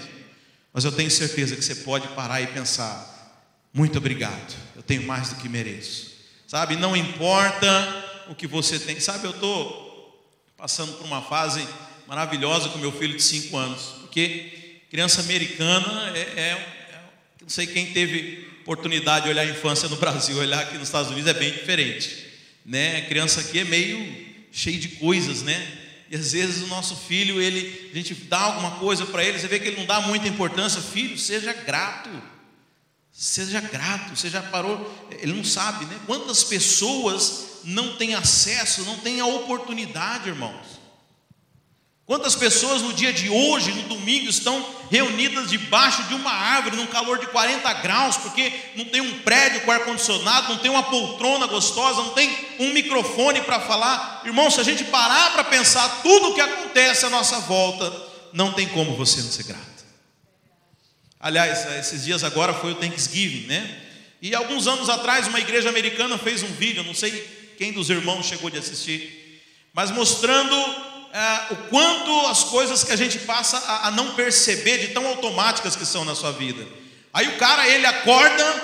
mas 0.70 0.84
eu 0.84 0.92
tenho 0.92 1.10
certeza 1.10 1.56
que 1.56 1.64
você 1.64 1.76
pode 1.76 2.06
parar 2.08 2.42
e 2.42 2.46
pensar: 2.46 3.42
muito 3.72 3.96
obrigado, 3.96 4.54
eu 4.76 4.82
tenho 4.82 5.02
mais 5.04 5.30
do 5.30 5.36
que 5.36 5.48
mereço. 5.48 6.12
Sabe, 6.46 6.76
não 6.76 6.94
importa 6.94 8.26
o 8.28 8.34
que 8.34 8.46
você 8.46 8.78
tem. 8.78 9.00
Sabe, 9.00 9.24
eu 9.24 9.30
estou 9.30 10.22
passando 10.54 10.92
por 10.98 11.06
uma 11.06 11.22
fase 11.22 11.66
maravilhosa 12.06 12.68
com 12.68 12.78
meu 12.78 12.92
filho 12.92 13.16
de 13.16 13.22
5 13.22 13.56
anos, 13.56 13.80
porque 14.02 14.82
criança 14.90 15.22
americana 15.22 16.12
é, 16.14 16.20
é, 16.20 16.42
é, 16.42 17.00
Não 17.40 17.48
sei 17.48 17.66
quem 17.66 17.86
teve 17.86 18.46
oportunidade 18.60 19.24
de 19.24 19.30
olhar 19.30 19.46
a 19.46 19.50
infância 19.50 19.88
no 19.88 19.96
Brasil, 19.96 20.36
olhar 20.36 20.60
aqui 20.60 20.74
nos 20.74 20.88
Estados 20.88 21.10
Unidos 21.10 21.30
é 21.30 21.32
bem 21.32 21.52
diferente. 21.52 22.26
Né? 22.66 22.98
A 22.98 23.02
criança 23.06 23.40
aqui 23.40 23.60
é 23.60 23.64
meio 23.64 24.26
cheio 24.52 24.78
de 24.78 24.88
coisas, 24.88 25.40
né? 25.40 25.85
E 26.10 26.16
às 26.16 26.32
vezes 26.32 26.62
o 26.62 26.66
nosso 26.68 26.94
filho, 26.96 27.40
ele, 27.40 27.90
a 27.92 27.96
gente 27.96 28.14
dá 28.14 28.38
alguma 28.38 28.72
coisa 28.72 29.04
para 29.06 29.25
ele, 29.25 29.38
você 29.38 29.48
vê 29.48 29.58
que 29.58 29.68
ele 29.68 29.78
não 29.78 29.86
dá 29.86 30.00
muita 30.00 30.28
importância. 30.28 30.80
Filho, 30.80 31.18
seja 31.18 31.52
grato. 31.52 32.10
Seja 33.18 33.62
grato, 33.62 34.14
você 34.14 34.28
já 34.28 34.42
parou, 34.42 34.94
ele 35.10 35.32
não 35.32 35.42
sabe, 35.42 35.86
né? 35.86 35.98
Quantas 36.04 36.44
pessoas 36.44 37.62
não 37.64 37.96
têm 37.96 38.14
acesso, 38.14 38.82
não 38.82 38.98
têm 38.98 39.20
a 39.20 39.26
oportunidade, 39.26 40.28
irmãos? 40.28 40.75
Quantas 42.06 42.36
pessoas 42.36 42.82
no 42.82 42.92
dia 42.92 43.12
de 43.12 43.28
hoje, 43.28 43.72
no 43.72 43.82
domingo, 43.82 44.30
estão 44.30 44.64
reunidas 44.88 45.50
debaixo 45.50 46.04
de 46.04 46.14
uma 46.14 46.30
árvore, 46.30 46.76
num 46.76 46.86
calor 46.86 47.18
de 47.18 47.26
40 47.26 47.72
graus, 47.75 48.16
porque 48.16 48.52
não 48.76 48.84
tem 48.84 49.00
um 49.00 49.18
prédio 49.22 49.62
com 49.62 49.72
ar-condicionado, 49.72 50.52
não 50.52 50.58
tem 50.58 50.70
uma 50.70 50.84
poltrona 50.84 51.48
gostosa, 51.48 52.02
não 52.02 52.10
tem 52.10 52.32
um 52.60 52.72
microfone 52.72 53.40
para 53.40 53.58
falar. 53.58 54.22
Irmão, 54.25 54.48
se 54.52 54.60
a 54.60 54.62
gente 54.62 54.84
parar 54.84 55.32
para 55.32 55.42
pensar 55.42 56.00
tudo 56.04 56.28
o 56.28 56.34
que 56.34 56.40
acontece 56.40 57.04
à 57.04 57.10
nossa 57.10 57.40
volta, 57.40 57.92
não 58.32 58.52
tem 58.52 58.68
como 58.68 58.94
você 58.94 59.20
não 59.20 59.30
ser 59.32 59.42
grato. 59.42 59.84
Aliás, 61.18 61.66
esses 61.80 62.04
dias 62.04 62.22
agora 62.22 62.54
foi 62.54 62.70
o 62.70 62.76
Thanksgiving, 62.76 63.48
né? 63.48 63.82
E 64.22 64.32
alguns 64.32 64.68
anos 64.68 64.88
atrás, 64.88 65.26
uma 65.26 65.40
igreja 65.40 65.68
americana 65.68 66.16
fez 66.16 66.44
um 66.44 66.52
vídeo, 66.52 66.84
não 66.84 66.94
sei 66.94 67.10
quem 67.58 67.72
dos 67.72 67.90
irmãos 67.90 68.26
chegou 68.26 68.48
de 68.48 68.58
assistir, 68.58 69.42
mas 69.75 69.90
mostrando 69.90 70.54
é, 71.16 71.52
o 71.54 71.56
quanto 71.70 72.26
as 72.26 72.44
coisas 72.44 72.85
que 72.85 72.92
a 72.92 72.96
gente 72.96 73.18
passa 73.20 73.56
a, 73.56 73.88
a 73.88 73.90
não 73.90 74.14
perceber 74.14 74.76
de 74.76 74.88
tão 74.88 75.06
automáticas 75.06 75.75
que 75.75 75.87
são 75.87 76.04
na 76.04 76.14
sua 76.14 76.30
vida. 76.30 76.68
Aí 77.11 77.26
o 77.28 77.38
cara, 77.38 77.66
ele 77.66 77.87
acorda, 77.87 78.62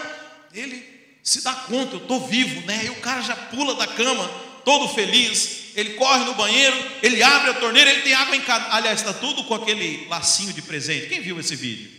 ele 0.52 0.86
se 1.22 1.40
dá 1.40 1.54
conta, 1.54 1.94
eu 1.94 2.02
estou 2.02 2.26
vivo, 2.26 2.60
né? 2.66 2.80
Aí 2.80 2.90
o 2.90 3.00
cara 3.00 3.22
já 3.22 3.34
pula 3.34 3.74
da 3.74 3.86
cama, 3.86 4.28
todo 4.66 4.86
feliz, 4.86 5.70
ele 5.74 5.94
corre 5.94 6.26
no 6.26 6.34
banheiro, 6.34 6.76
ele 7.02 7.22
abre 7.22 7.52
a 7.52 7.54
torneira, 7.54 7.90
ele 7.90 8.02
tem 8.02 8.12
água 8.12 8.36
em 8.36 8.42
casa. 8.42 8.66
Aliás, 8.70 9.00
está 9.00 9.14
tudo 9.14 9.44
com 9.44 9.54
aquele 9.54 10.06
lacinho 10.10 10.52
de 10.52 10.60
presente. 10.60 11.06
Quem 11.06 11.22
viu 11.22 11.40
esse 11.40 11.56
vídeo? 11.56 11.90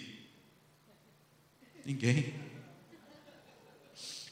Ninguém. 1.83 2.31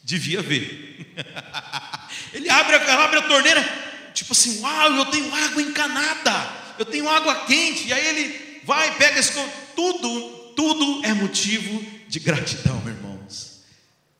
Devia 0.03 0.43
ver. 0.43 1.13
Ele 2.33 2.49
abre, 2.49 2.75
abre 2.75 3.19
a 3.19 3.27
torneira, 3.27 3.90
tipo 4.13 4.33
assim, 4.33 4.61
uau, 4.61 4.95
eu 4.95 5.05
tenho 5.05 5.33
água 5.33 5.61
encanada, 5.61 6.49
eu 6.77 6.85
tenho 6.85 7.09
água 7.09 7.45
quente. 7.45 7.87
E 7.87 7.93
aí 7.93 8.07
ele 8.07 8.61
vai, 8.63 8.95
pega 8.95 9.19
esse 9.19 9.33
tudo, 9.75 10.53
tudo 10.55 11.05
é 11.05 11.13
motivo 11.13 11.83
de 12.07 12.19
gratidão, 12.19 12.81
irmãos. 12.85 13.61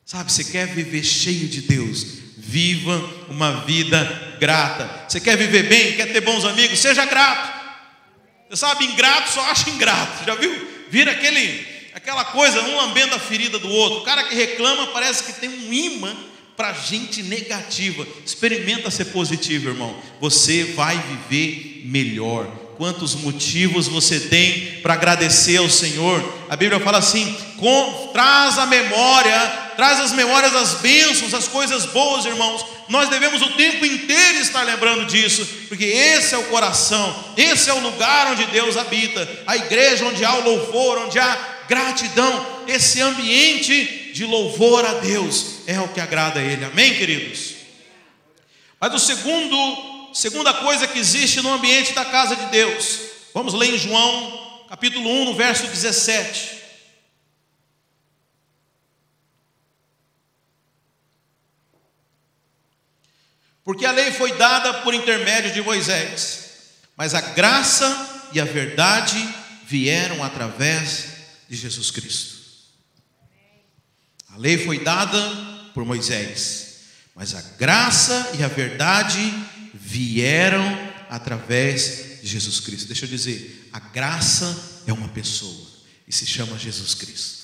Sabe, 0.06 0.32
você 0.32 0.44
quer 0.44 0.68
viver 0.68 1.04
cheio 1.04 1.48
de 1.48 1.62
Deus, 1.62 2.06
viva 2.38 2.98
uma 3.30 3.64
vida 3.66 4.38
grata. 4.40 5.06
Você 5.08 5.20
quer 5.20 5.38
viver 5.38 5.64
bem, 5.70 5.96
quer 5.96 6.12
ter 6.12 6.22
bons 6.22 6.44
amigos, 6.44 6.80
seja 6.80 7.06
grato. 7.06 7.62
Você 8.50 8.58
sabe, 8.58 8.86
ingrato 8.86 9.32
só 9.32 9.42
acha 9.50 9.70
ingrato, 9.70 10.26
já 10.26 10.36
viu? 10.36 10.68
Vira 10.90 11.12
aquele 11.12 11.72
aquela 11.94 12.26
coisa, 12.26 12.62
um 12.62 12.78
lambendo 12.78 13.16
a 13.16 13.20
ferida 13.20 13.60
do 13.60 13.70
outro. 13.70 14.00
O 14.00 14.04
cara 14.04 14.24
que 14.24 14.36
reclama 14.36 14.88
parece 14.88 15.24
que 15.24 15.34
tem 15.34 15.50
um 15.50 15.72
imã 15.72 16.16
para 16.62 16.74
gente 16.74 17.24
negativa. 17.24 18.06
Experimenta 18.24 18.92
ser 18.92 19.06
positivo, 19.06 19.70
irmão. 19.70 19.96
Você 20.20 20.64
vai 20.64 20.96
viver 20.96 21.82
melhor. 21.86 22.46
Quantos 22.78 23.16
motivos 23.16 23.88
você 23.88 24.20
tem 24.20 24.80
para 24.84 24.94
agradecer 24.94 25.58
ao 25.58 25.68
Senhor? 25.68 26.24
A 26.48 26.56
Bíblia 26.56 26.80
fala 26.80 27.00
assim: 27.00 27.36
com, 27.58 28.12
traz 28.14 28.60
a 28.60 28.68
memória, 28.68 29.40
traz 29.76 30.02
as 30.02 30.14
memórias 30.14 30.54
das 30.54 30.76
bênçãos, 30.76 31.34
as 31.34 31.48
coisas 31.48 31.88
boas, 31.88 32.26
irmãos. 32.26 32.64
Nós 32.88 33.10
devemos 33.10 33.42
o 33.42 33.54
tempo 33.54 33.84
inteiro 33.84 34.38
estar 34.38 34.62
lembrando 34.62 35.06
disso, 35.06 35.44
porque 35.68 35.86
esse 35.86 36.36
é 36.36 36.38
o 36.38 36.44
coração, 36.44 37.34
esse 37.38 37.72
é 37.72 37.74
o 37.74 37.80
lugar 37.80 38.34
onde 38.34 38.46
Deus 38.46 38.78
habita, 38.78 39.28
a 39.48 39.58
igreja 39.58 40.06
onde 40.06 40.24
há 40.24 40.36
o 40.36 40.44
louvor, 40.44 41.00
onde 41.00 41.18
há 41.18 41.64
gratidão, 41.68 42.46
esse 42.68 43.02
ambiente 43.02 44.12
de 44.14 44.26
louvor 44.26 44.86
a 44.86 44.94
Deus 44.96 45.51
é 45.68 45.80
o 45.80 45.88
que 45.90 46.00
agrada 46.00 46.40
a 46.40 46.44
Ele. 46.44 46.66
Amém, 46.66 46.96
queridos? 46.96 47.56
Mas 48.80 48.94
o 48.94 49.00
segundo, 49.00 50.14
segunda 50.14 50.54
coisa 50.54 50.88
que 50.88 50.98
existe 50.98 51.42
no 51.42 51.54
ambiente 51.54 51.94
da 51.94 52.06
casa 52.06 52.36
de 52.36 52.46
Deus, 52.48 53.00
vamos 53.34 53.54
ler 53.54 53.74
em 53.74 53.78
João, 53.78 54.66
capítulo 54.70 55.08
1, 55.08 55.26
no 55.26 55.36
verso 55.36 55.68
17. 55.68 56.62
Porque 63.64 63.86
a 63.86 63.92
lei 63.92 64.12
foi 64.12 64.34
dada 64.34 64.74
por 64.82 64.94
intermédio 64.94 65.54
de 65.54 65.62
Moisés, 65.62 66.50
mas 66.98 67.14
a 67.14 67.22
graça 67.22 68.30
e 68.34 68.40
a 68.40 68.46
verdade 68.46 69.18
vieram 69.66 70.24
através 70.24 71.08
de 71.48 71.56
Jesus 71.56 71.92
Cristo. 71.92 72.42
A 74.34 74.38
lei 74.38 74.58
foi 74.58 74.80
dada 74.80 75.51
por 75.74 75.86
Moisés, 75.86 76.80
mas 77.16 77.36
a 77.36 77.42
graça 77.58 78.32
e 78.38 78.44
a 78.44 78.48
verdade 78.48 79.20
vieram 79.74 80.64
através 81.10 82.22
de 82.22 82.28
Jesus 82.28 82.60
Cristo. 82.60 82.88
Deixa 82.88 83.06
eu 83.06 83.10
dizer, 83.10 83.70
a 83.72 83.80
graça 83.80 84.84
é 84.88 84.94
uma 84.94 85.08
pessoa 85.10 85.68
e 86.08 86.14
se 86.14 86.26
chama 86.26 86.58
Jesus 86.58 86.94
Cristo. 86.94 87.42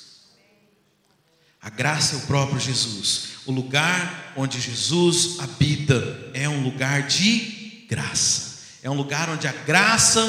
A 1.61 1.69
graça 1.69 2.15
é 2.15 2.17
o 2.19 2.21
próprio 2.21 2.59
Jesus. 2.59 3.29
O 3.45 3.51
lugar 3.51 4.33
onde 4.37 4.59
Jesus 4.59 5.39
habita 5.39 6.29
é 6.33 6.47
um 6.47 6.63
lugar 6.63 7.03
de 7.07 7.85
graça. 7.89 8.59
É 8.81 8.89
um 8.89 8.93
lugar 8.93 9.29
onde 9.29 9.47
a 9.47 9.51
graça 9.51 10.21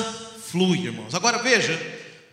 flui, 0.50 0.86
irmãos. 0.86 1.14
Agora 1.14 1.38
veja, 1.38 1.80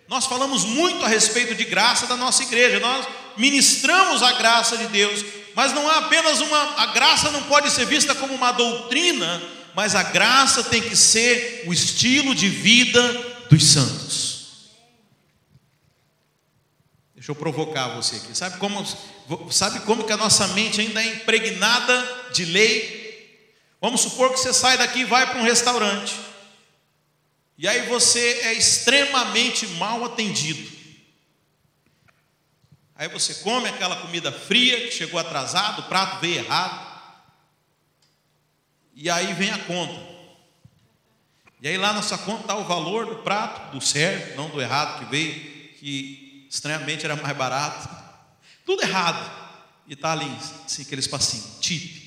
nós 0.07 0.25
falamos 0.25 0.63
muito 0.63 1.03
a 1.03 1.07
respeito 1.07 1.53
de 1.53 1.65
graça 1.65 2.07
da 2.07 2.15
nossa 2.15 2.43
igreja, 2.43 2.79
nós 2.79 3.05
ministramos 3.37 4.23
a 4.23 4.33
graça 4.33 4.77
de 4.77 4.87
Deus, 4.87 5.25
mas 5.55 5.71
não 5.71 5.89
é 5.89 5.97
apenas 5.97 6.41
uma, 6.41 6.81
a 6.81 6.87
graça 6.87 7.31
não 7.31 7.43
pode 7.43 7.71
ser 7.71 7.85
vista 7.85 8.13
como 8.13 8.33
uma 8.33 8.51
doutrina, 8.51 9.41
mas 9.73 9.95
a 9.95 10.03
graça 10.03 10.63
tem 10.63 10.81
que 10.81 10.95
ser 10.95 11.63
o 11.65 11.73
estilo 11.73 12.35
de 12.35 12.49
vida 12.49 13.01
dos 13.49 13.63
santos. 13.71 14.35
Deixa 17.15 17.31
eu 17.31 17.35
provocar 17.35 17.87
você 17.95 18.17
aqui. 18.17 18.37
Sabe 18.37 18.57
como, 18.57 18.85
sabe 19.49 19.79
como 19.79 20.03
que 20.03 20.13
a 20.13 20.17
nossa 20.17 20.47
mente 20.49 20.81
ainda 20.81 21.01
é 21.01 21.07
impregnada 21.07 22.29
de 22.33 22.45
lei? 22.45 23.41
Vamos 23.81 24.01
supor 24.01 24.31
que 24.31 24.39
você 24.39 24.53
sai 24.53 24.77
daqui 24.77 24.99
e 24.99 25.05
vai 25.05 25.25
para 25.25 25.39
um 25.39 25.43
restaurante. 25.43 26.15
E 27.57 27.67
aí 27.67 27.87
você 27.87 28.41
é 28.43 28.53
extremamente 28.53 29.65
mal 29.67 30.03
atendido. 30.03 30.69
Aí 32.95 33.09
você 33.09 33.35
come 33.35 33.67
aquela 33.67 33.97
comida 33.97 34.31
fria 34.31 34.85
que 34.85 34.91
chegou 34.91 35.19
atrasado, 35.19 35.81
o 35.81 35.83
prato 35.89 36.21
veio 36.21 36.35
errado. 36.35 36.95
E 38.93 39.09
aí 39.09 39.33
vem 39.33 39.51
a 39.51 39.59
conta. 39.59 40.15
E 41.61 41.67
aí 41.67 41.77
lá 41.77 41.91
na 41.91 42.01
sua 42.01 42.17
conta 42.17 42.41
está 42.41 42.55
o 42.55 42.63
valor 42.63 43.05
do 43.05 43.17
prato, 43.17 43.71
do 43.71 43.81
certo, 43.81 44.37
não 44.37 44.49
do 44.49 44.61
errado 44.61 44.99
que 44.99 45.11
veio, 45.11 45.73
que 45.73 46.47
estranhamente 46.49 47.03
era 47.03 47.15
mais 47.17 47.35
barato. 47.35 47.89
Tudo 48.65 48.83
errado. 48.83 49.43
E 49.87 49.93
está 49.93 50.13
ali, 50.13 50.29
assim, 50.65 50.83
aquele 50.83 51.01
espacinho, 51.01 51.59
tip. 51.59 52.05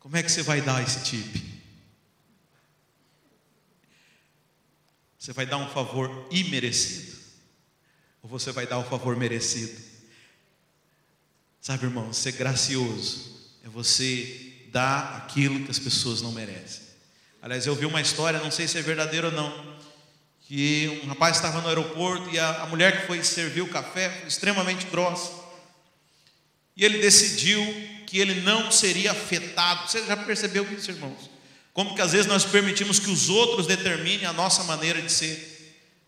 Como 0.00 0.16
é 0.16 0.22
que 0.22 0.30
você 0.30 0.42
vai 0.42 0.60
dar 0.60 0.82
esse 0.82 1.04
tip? 1.04 1.50
Você 5.16 5.32
vai 5.32 5.46
dar 5.46 5.58
um 5.58 5.68
favor 5.68 6.26
imerecido? 6.30 7.19
Ou 8.22 8.28
você 8.28 8.52
vai 8.52 8.66
dar 8.66 8.78
o 8.78 8.84
favor 8.84 9.16
merecido? 9.16 9.80
Sabe, 11.60 11.84
irmão, 11.84 12.12
ser 12.12 12.32
gracioso 12.32 13.30
é 13.64 13.68
você 13.68 14.54
dar 14.72 15.16
aquilo 15.16 15.64
que 15.64 15.70
as 15.70 15.78
pessoas 15.78 16.22
não 16.22 16.32
merecem. 16.32 16.82
Aliás, 17.42 17.66
eu 17.66 17.74
vi 17.74 17.86
uma 17.86 18.00
história, 18.00 18.38
não 18.38 18.50
sei 18.50 18.68
se 18.68 18.78
é 18.78 18.82
verdadeira 18.82 19.28
ou 19.28 19.32
não, 19.32 19.78
que 20.46 21.00
um 21.04 21.08
rapaz 21.08 21.36
estava 21.36 21.60
no 21.60 21.68
aeroporto 21.68 22.28
e 22.30 22.38
a, 22.38 22.62
a 22.62 22.66
mulher 22.66 23.00
que 23.00 23.06
foi 23.06 23.22
servir 23.22 23.62
o 23.62 23.68
café 23.68 24.24
extremamente 24.26 24.86
grossa. 24.86 25.32
E 26.76 26.84
ele 26.84 26.98
decidiu 26.98 27.62
que 28.06 28.18
ele 28.18 28.40
não 28.40 28.70
seria 28.70 29.12
afetado. 29.12 29.88
Você 29.88 30.04
já 30.04 30.16
percebeu 30.16 30.70
isso, 30.72 30.90
irmãos? 30.90 31.30
Como 31.72 31.94
que 31.94 32.02
às 32.02 32.12
vezes 32.12 32.26
nós 32.26 32.44
permitimos 32.44 32.98
que 32.98 33.10
os 33.10 33.28
outros 33.28 33.66
determinem 33.66 34.26
a 34.26 34.32
nossa 34.32 34.64
maneira 34.64 35.00
de 35.00 35.10
ser. 35.10 35.59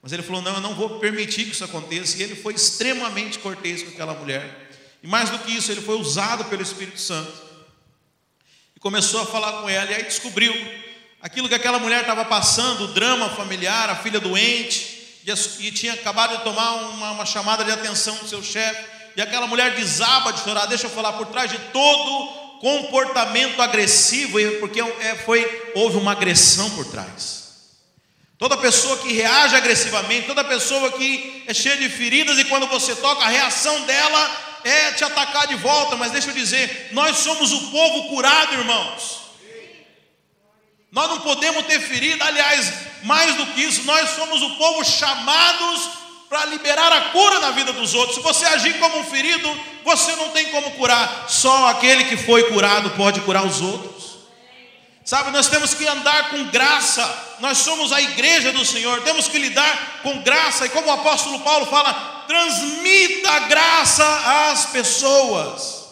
Mas 0.02 0.12
ele 0.12 0.22
falou: 0.22 0.42
Não, 0.42 0.54
eu 0.54 0.60
não 0.60 0.74
vou 0.74 0.98
permitir 0.98 1.44
que 1.44 1.52
isso 1.52 1.64
aconteça. 1.64 2.18
E 2.18 2.22
ele 2.22 2.34
foi 2.34 2.54
extremamente 2.54 3.38
cortês 3.38 3.82
com 3.82 3.90
aquela 3.90 4.14
mulher. 4.14 4.70
E 5.02 5.06
mais 5.06 5.30
do 5.30 5.38
que 5.38 5.52
isso, 5.52 5.70
ele 5.70 5.80
foi 5.80 5.96
usado 5.96 6.44
pelo 6.46 6.62
Espírito 6.62 7.00
Santo. 7.00 7.32
E 8.76 8.80
começou 8.80 9.22
a 9.22 9.26
falar 9.26 9.62
com 9.62 9.68
ela. 9.68 9.90
E 9.90 9.94
aí 9.94 10.02
descobriu 10.02 10.52
aquilo 11.20 11.48
que 11.48 11.54
aquela 11.54 11.78
mulher 11.78 12.00
estava 12.00 12.24
passando, 12.24 12.84
o 12.84 12.88
drama 12.88 13.30
familiar, 13.30 13.88
a 13.88 13.96
filha 13.96 14.18
doente. 14.18 15.00
E, 15.60 15.70
tinha 15.70 15.92
acabado 15.92 16.36
de 16.36 16.42
tomar 16.42 16.72
uma, 16.72 17.12
uma 17.12 17.24
chamada 17.24 17.64
de 17.64 17.70
atenção 17.70 18.16
do 18.16 18.28
seu 18.28 18.42
chefe 18.42 18.84
e 19.16 19.22
aquela 19.22 19.46
mulher 19.46 19.74
desaba 19.76 20.32
de 20.32 20.40
chorar. 20.40 20.66
Deixa 20.66 20.86
eu 20.86 20.90
falar, 20.90 21.12
por 21.12 21.26
trás 21.26 21.48
de 21.48 21.58
todo 21.72 22.58
comportamento 22.60 23.60
agressivo, 23.60 24.38
porque 24.58 24.80
é, 24.80 25.14
foi, 25.16 25.72
houve 25.74 25.96
uma 25.96 26.12
agressão 26.12 26.70
por 26.70 26.86
trás. 26.86 27.41
Toda 28.42 28.56
pessoa 28.56 28.96
que 28.96 29.12
reage 29.12 29.54
agressivamente, 29.54 30.26
toda 30.26 30.42
pessoa 30.42 30.90
que 30.90 31.44
é 31.46 31.54
cheia 31.54 31.76
de 31.76 31.88
feridas 31.88 32.36
e 32.40 32.44
quando 32.46 32.66
você 32.66 32.92
toca, 32.96 33.24
a 33.24 33.28
reação 33.28 33.82
dela 33.82 34.58
é 34.64 34.90
te 34.90 35.04
atacar 35.04 35.46
de 35.46 35.54
volta. 35.54 35.94
Mas 35.94 36.10
deixa 36.10 36.30
eu 36.30 36.34
dizer, 36.34 36.88
nós 36.90 37.18
somos 37.18 37.52
o 37.52 37.70
povo 37.70 38.08
curado, 38.08 38.54
irmãos. 38.54 39.20
Nós 40.90 41.08
não 41.08 41.20
podemos 41.20 41.66
ter 41.66 41.78
ferida, 41.82 42.24
aliás, 42.24 42.72
mais 43.04 43.36
do 43.36 43.46
que 43.46 43.60
isso, 43.60 43.84
nós 43.84 44.10
somos 44.10 44.42
o 44.42 44.56
povo 44.56 44.84
chamados 44.84 45.90
para 46.28 46.44
liberar 46.46 46.90
a 46.90 47.00
cura 47.12 47.38
na 47.38 47.52
vida 47.52 47.72
dos 47.72 47.94
outros. 47.94 48.16
Se 48.16 48.22
você 48.24 48.44
agir 48.46 48.76
como 48.80 48.98
um 48.98 49.04
ferido, 49.04 49.48
você 49.84 50.16
não 50.16 50.30
tem 50.30 50.46
como 50.46 50.72
curar. 50.72 51.26
Só 51.28 51.68
aquele 51.68 52.06
que 52.06 52.16
foi 52.16 52.50
curado 52.50 52.90
pode 52.96 53.20
curar 53.20 53.46
os 53.46 53.60
outros. 53.60 54.01
Sabe, 55.04 55.30
nós 55.30 55.48
temos 55.48 55.74
que 55.74 55.86
andar 55.86 56.30
com 56.30 56.50
graça. 56.50 57.36
Nós 57.40 57.58
somos 57.58 57.92
a 57.92 58.00
igreja 58.00 58.52
do 58.52 58.64
Senhor. 58.64 59.02
Temos 59.02 59.28
que 59.28 59.38
lidar 59.38 60.02
com 60.02 60.22
graça. 60.22 60.66
E 60.66 60.70
como 60.70 60.88
o 60.88 60.92
apóstolo 60.92 61.40
Paulo 61.40 61.66
fala, 61.66 62.24
transmita 62.26 63.40
graça 63.48 64.50
às 64.50 64.66
pessoas. 64.66 65.82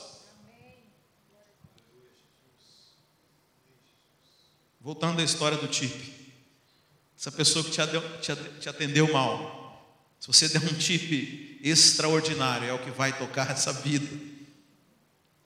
Voltando 4.80 5.20
à 5.20 5.24
história 5.24 5.58
do 5.58 5.66
Tipe. 5.66 6.18
Essa 7.18 7.32
pessoa 7.32 7.64
que 7.64 7.70
te 8.60 8.68
atendeu 8.68 9.12
mal 9.12 9.60
se 10.20 10.26
você 10.26 10.48
der 10.50 10.62
um 10.62 10.74
tip 10.74 11.58
extraordinário, 11.64 12.68
é 12.68 12.72
o 12.74 12.78
que 12.78 12.90
vai 12.90 13.16
tocar 13.16 13.50
essa 13.50 13.72
vida. 13.72 14.06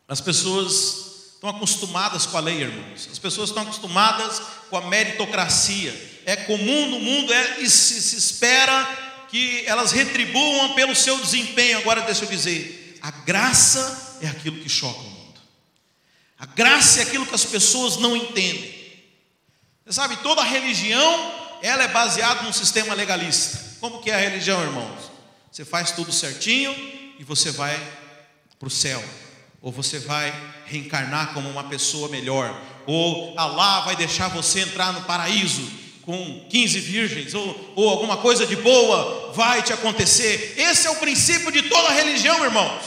As 0.09 0.21
pessoas 0.21 1.14
estão 1.45 1.51
acostumadas 1.51 2.25
com 2.25 2.39
a 2.39 2.41
lei, 2.41 2.63
irmãos. 2.63 3.09
As 3.13 3.19
pessoas 3.19 3.51
estão 3.51 3.65
acostumadas 3.65 4.41
com 4.71 4.79
a 4.79 4.89
meritocracia. 4.89 6.23
É 6.25 6.37
comum 6.37 6.89
no 6.89 6.99
mundo, 6.99 7.33
é, 7.33 7.61
e 7.61 7.69
se, 7.69 8.01
se 8.01 8.17
espera 8.17 9.27
que 9.29 9.63
elas 9.67 9.93
retribuam 9.93 10.75
pelo 10.75 10.97
seu 10.97 11.19
desempenho. 11.21 11.79
Agora, 11.79 12.01
deixa 12.01 12.25
eu 12.25 12.29
dizer: 12.29 12.99
a 13.03 13.11
graça 13.11 14.19
é 14.23 14.29
aquilo 14.29 14.59
que 14.61 14.69
choca 14.71 14.99
o 14.99 15.03
mundo. 15.03 15.41
A 16.39 16.47
graça 16.47 17.01
é 17.01 17.03
aquilo 17.03 17.27
que 17.27 17.35
as 17.35 17.45
pessoas 17.45 17.99
não 17.99 18.17
entendem. 18.17 18.75
Você 19.85 19.93
sabe, 19.93 20.17
toda 20.19 20.43
religião 20.43 21.33
ela 21.61 21.83
é 21.83 21.89
baseada 21.89 22.43
num 22.43 22.53
sistema 22.55 22.95
legalista. 22.95 23.77
Como 23.81 24.01
que 24.01 24.11
é 24.11 24.15
a 24.15 24.19
religião, 24.19 24.63
irmãos? 24.63 25.11
Você 25.53 25.65
faz 25.65 25.91
tudo 25.91 26.11
certinho 26.11 26.75
e 27.19 27.25
você 27.25 27.51
vai 27.51 27.79
para 28.59 28.67
o 28.67 28.71
céu. 28.71 29.03
Ou 29.65 29.73
você 29.73 29.99
vai 29.99 30.31
reencarnar 30.67 31.33
como 31.33 31.49
uma 31.49 31.65
pessoa 31.65 32.11
melhor. 32.11 32.55
Ou 32.87 33.33
Allah 33.39 33.81
vai 33.81 33.97
deixar 33.97 34.29
você 34.29 34.61
entrar 34.61 34.93
no 34.93 35.01
paraíso 35.05 35.67
com 36.03 36.47
15 36.51 36.81
virgens. 36.81 37.33
Ou, 37.33 37.73
ou 37.75 37.89
alguma 37.89 38.19
coisa 38.19 38.47
de 38.47 38.57
boa 38.57 39.33
vai 39.33 39.63
te 39.63 39.73
acontecer. 39.73 40.53
Esse 40.59 40.87
é 40.87 40.91
o 40.91 40.97
princípio 40.97 41.51
de 41.51 41.63
toda 41.63 41.95
religião, 41.95 42.45
irmãos. 42.45 42.85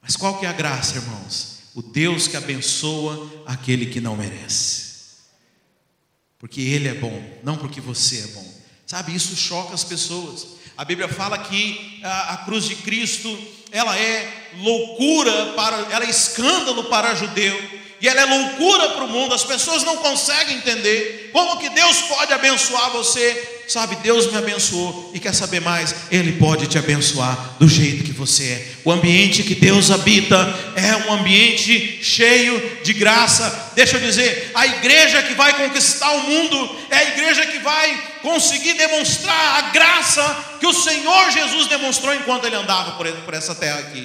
Mas 0.00 0.14
qual 0.14 0.38
que 0.38 0.46
é 0.46 0.48
a 0.48 0.52
graça, 0.52 0.98
irmãos? 0.98 1.62
O 1.74 1.82
Deus 1.82 2.28
que 2.28 2.36
abençoa 2.36 3.28
aquele 3.46 3.86
que 3.86 4.00
não 4.00 4.16
merece. 4.16 4.90
Porque 6.38 6.60
Ele 6.60 6.86
é 6.86 6.94
bom, 6.94 7.40
não 7.42 7.56
porque 7.56 7.80
você 7.80 8.20
é 8.20 8.26
bom. 8.28 8.54
Sabe, 8.86 9.16
isso 9.16 9.34
choca 9.34 9.74
as 9.74 9.82
pessoas. 9.82 10.46
A 10.76 10.84
Bíblia 10.84 11.08
fala 11.08 11.38
que 11.38 12.00
a, 12.04 12.34
a 12.34 12.36
cruz 12.44 12.66
de 12.66 12.76
Cristo, 12.76 13.36
ela 13.72 13.98
é 13.98 14.28
loucura 14.58 15.52
para, 15.56 15.76
ela 15.90 16.04
é 16.04 16.10
escândalo 16.10 16.84
para 16.84 17.14
judeu, 17.14 17.80
e 18.00 18.08
ela 18.08 18.20
é 18.20 18.24
loucura 18.24 18.88
para 18.90 19.04
o 19.04 19.08
mundo. 19.08 19.34
As 19.34 19.44
pessoas 19.44 19.84
não 19.84 19.98
conseguem 19.98 20.56
entender 20.56 21.30
como 21.32 21.58
que 21.58 21.68
Deus 21.68 22.00
pode 22.02 22.32
abençoar 22.32 22.90
você 22.90 23.59
Sabe, 23.70 23.94
Deus 24.02 24.32
me 24.32 24.36
abençoou 24.36 25.12
e 25.14 25.20
quer 25.20 25.32
saber 25.32 25.60
mais? 25.60 25.94
Ele 26.10 26.32
pode 26.32 26.66
te 26.66 26.76
abençoar 26.76 27.54
do 27.56 27.68
jeito 27.68 28.02
que 28.02 28.10
você 28.10 28.44
é. 28.44 28.66
O 28.84 28.90
ambiente 28.90 29.44
que 29.44 29.54
Deus 29.54 29.92
habita 29.92 30.34
é 30.74 30.96
um 31.08 31.12
ambiente 31.12 32.00
cheio 32.02 32.80
de 32.82 32.92
graça. 32.92 33.70
Deixa 33.76 33.96
eu 33.96 34.00
dizer, 34.00 34.50
a 34.56 34.66
igreja 34.66 35.22
que 35.22 35.34
vai 35.34 35.54
conquistar 35.54 36.10
o 36.10 36.22
mundo 36.24 36.76
é 36.90 36.96
a 36.96 37.08
igreja 37.10 37.46
que 37.46 37.60
vai 37.60 38.08
conseguir 38.22 38.74
demonstrar 38.74 39.58
a 39.58 39.70
graça 39.70 40.56
que 40.58 40.66
o 40.66 40.74
Senhor 40.74 41.30
Jesus 41.30 41.68
demonstrou 41.68 42.12
enquanto 42.12 42.46
ele 42.46 42.56
andava 42.56 42.98
por 42.98 43.34
essa 43.34 43.54
terra 43.54 43.78
aqui. 43.78 44.04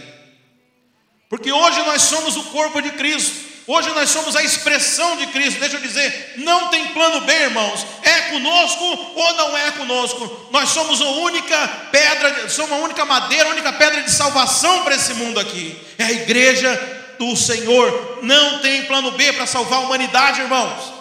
Porque 1.27 1.51
hoje 1.51 1.79
nós 1.79 2.03
somos 2.03 2.37
o 2.37 2.43
corpo 2.51 2.79
de 2.83 2.91
Cristo. 2.91 3.54
Hoje 3.67 3.89
nós 3.89 4.11
somos 4.11 4.35
a 4.35 4.43
expressão 4.43 5.17
de 5.17 5.27
Cristo. 5.27 5.59
Deixa 5.59 5.77
eu 5.77 5.81
dizer, 5.81 6.35
não 6.37 6.69
tem 6.69 6.89
plano 6.89 7.21
B, 7.21 7.33
irmãos. 7.33 7.85
É 8.03 8.21
conosco 8.29 8.83
ou 8.83 9.33
não 9.33 9.57
é 9.57 9.71
conosco. 9.71 10.49
Nós 10.51 10.69
somos 10.69 11.01
a 11.01 11.05
única 11.05 11.67
pedra, 11.91 12.47
somos 12.47 12.71
a 12.71 12.81
única 12.83 13.03
madeira, 13.05 13.49
a 13.49 13.51
única 13.53 13.73
pedra 13.73 14.03
de 14.03 14.11
salvação 14.11 14.83
para 14.83 14.95
esse 14.95 15.15
mundo 15.15 15.39
aqui. 15.39 15.75
É 15.97 16.03
a 16.03 16.11
igreja 16.11 17.15
do 17.17 17.35
Senhor. 17.35 18.19
Não 18.21 18.59
tem 18.59 18.85
plano 18.85 19.11
B 19.11 19.33
para 19.33 19.47
salvar 19.47 19.79
a 19.79 19.85
humanidade, 19.85 20.41
irmãos. 20.41 20.93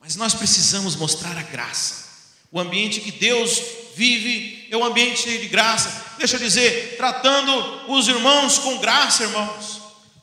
Mas 0.00 0.16
nós 0.16 0.34
precisamos 0.34 0.96
mostrar 0.96 1.36
a 1.38 1.42
graça. 1.42 2.06
O 2.50 2.58
ambiente 2.58 3.00
que 3.00 3.12
Deus 3.12 3.60
vive 3.94 4.66
é 4.70 4.76
um 4.76 4.84
ambiente 4.84 5.38
de 5.38 5.46
graça. 5.46 6.04
Deixa 6.18 6.36
eu 6.36 6.40
dizer, 6.40 6.96
tratando 6.96 7.92
os 7.92 8.08
irmãos 8.08 8.58
com 8.58 8.78
graça, 8.78 9.22
irmãos. 9.22 9.75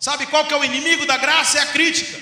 Sabe 0.03 0.25
qual 0.25 0.43
que 0.43 0.53
é 0.53 0.57
o 0.57 0.65
inimigo 0.65 1.05
da 1.05 1.15
graça? 1.15 1.59
É 1.59 1.61
a 1.61 1.67
crítica. 1.67 2.19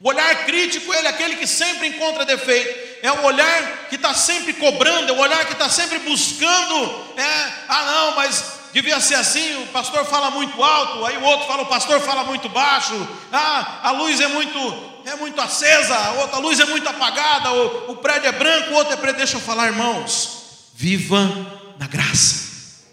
O 0.00 0.08
olhar 0.08 0.46
crítico, 0.46 0.90
ele 0.94 1.06
é 1.06 1.10
aquele 1.10 1.36
que 1.36 1.46
sempre 1.46 1.88
encontra 1.88 2.24
defeito. 2.24 2.98
É 3.02 3.12
o 3.12 3.24
olhar 3.24 3.88
que 3.90 3.96
está 3.96 4.14
sempre 4.14 4.54
cobrando, 4.54 5.10
é 5.10 5.12
o 5.12 5.18
olhar 5.18 5.44
que 5.44 5.52
está 5.52 5.68
sempre 5.68 5.98
buscando. 5.98 7.04
É, 7.18 7.52
ah 7.68 7.84
não, 7.84 8.16
mas 8.16 8.60
devia 8.72 8.98
ser 9.00 9.16
assim, 9.16 9.62
o 9.62 9.66
pastor 9.66 10.06
fala 10.06 10.30
muito 10.30 10.64
alto, 10.64 11.04
aí 11.04 11.18
o 11.18 11.22
outro 11.22 11.46
fala, 11.46 11.62
o 11.64 11.66
pastor 11.66 12.00
fala 12.00 12.24
muito 12.24 12.48
baixo, 12.48 12.94
ah, 13.30 13.80
a 13.82 13.90
luz 13.90 14.18
é 14.18 14.28
muito, 14.28 15.02
é 15.04 15.14
muito 15.16 15.38
acesa, 15.42 15.94
a 15.94 16.12
outra 16.12 16.38
luz 16.38 16.58
é 16.58 16.64
muito 16.64 16.88
apagada, 16.88 17.52
o, 17.52 17.90
o 17.90 17.96
prédio 17.96 18.28
é 18.28 18.32
branco, 18.32 18.70
o 18.70 18.76
outro 18.76 18.94
é 18.94 18.96
preto. 18.96 19.18
Deixa 19.18 19.36
eu 19.36 19.42
falar, 19.42 19.66
irmãos, 19.66 20.70
viva 20.74 21.20
na 21.78 21.86
graça. 21.86 22.86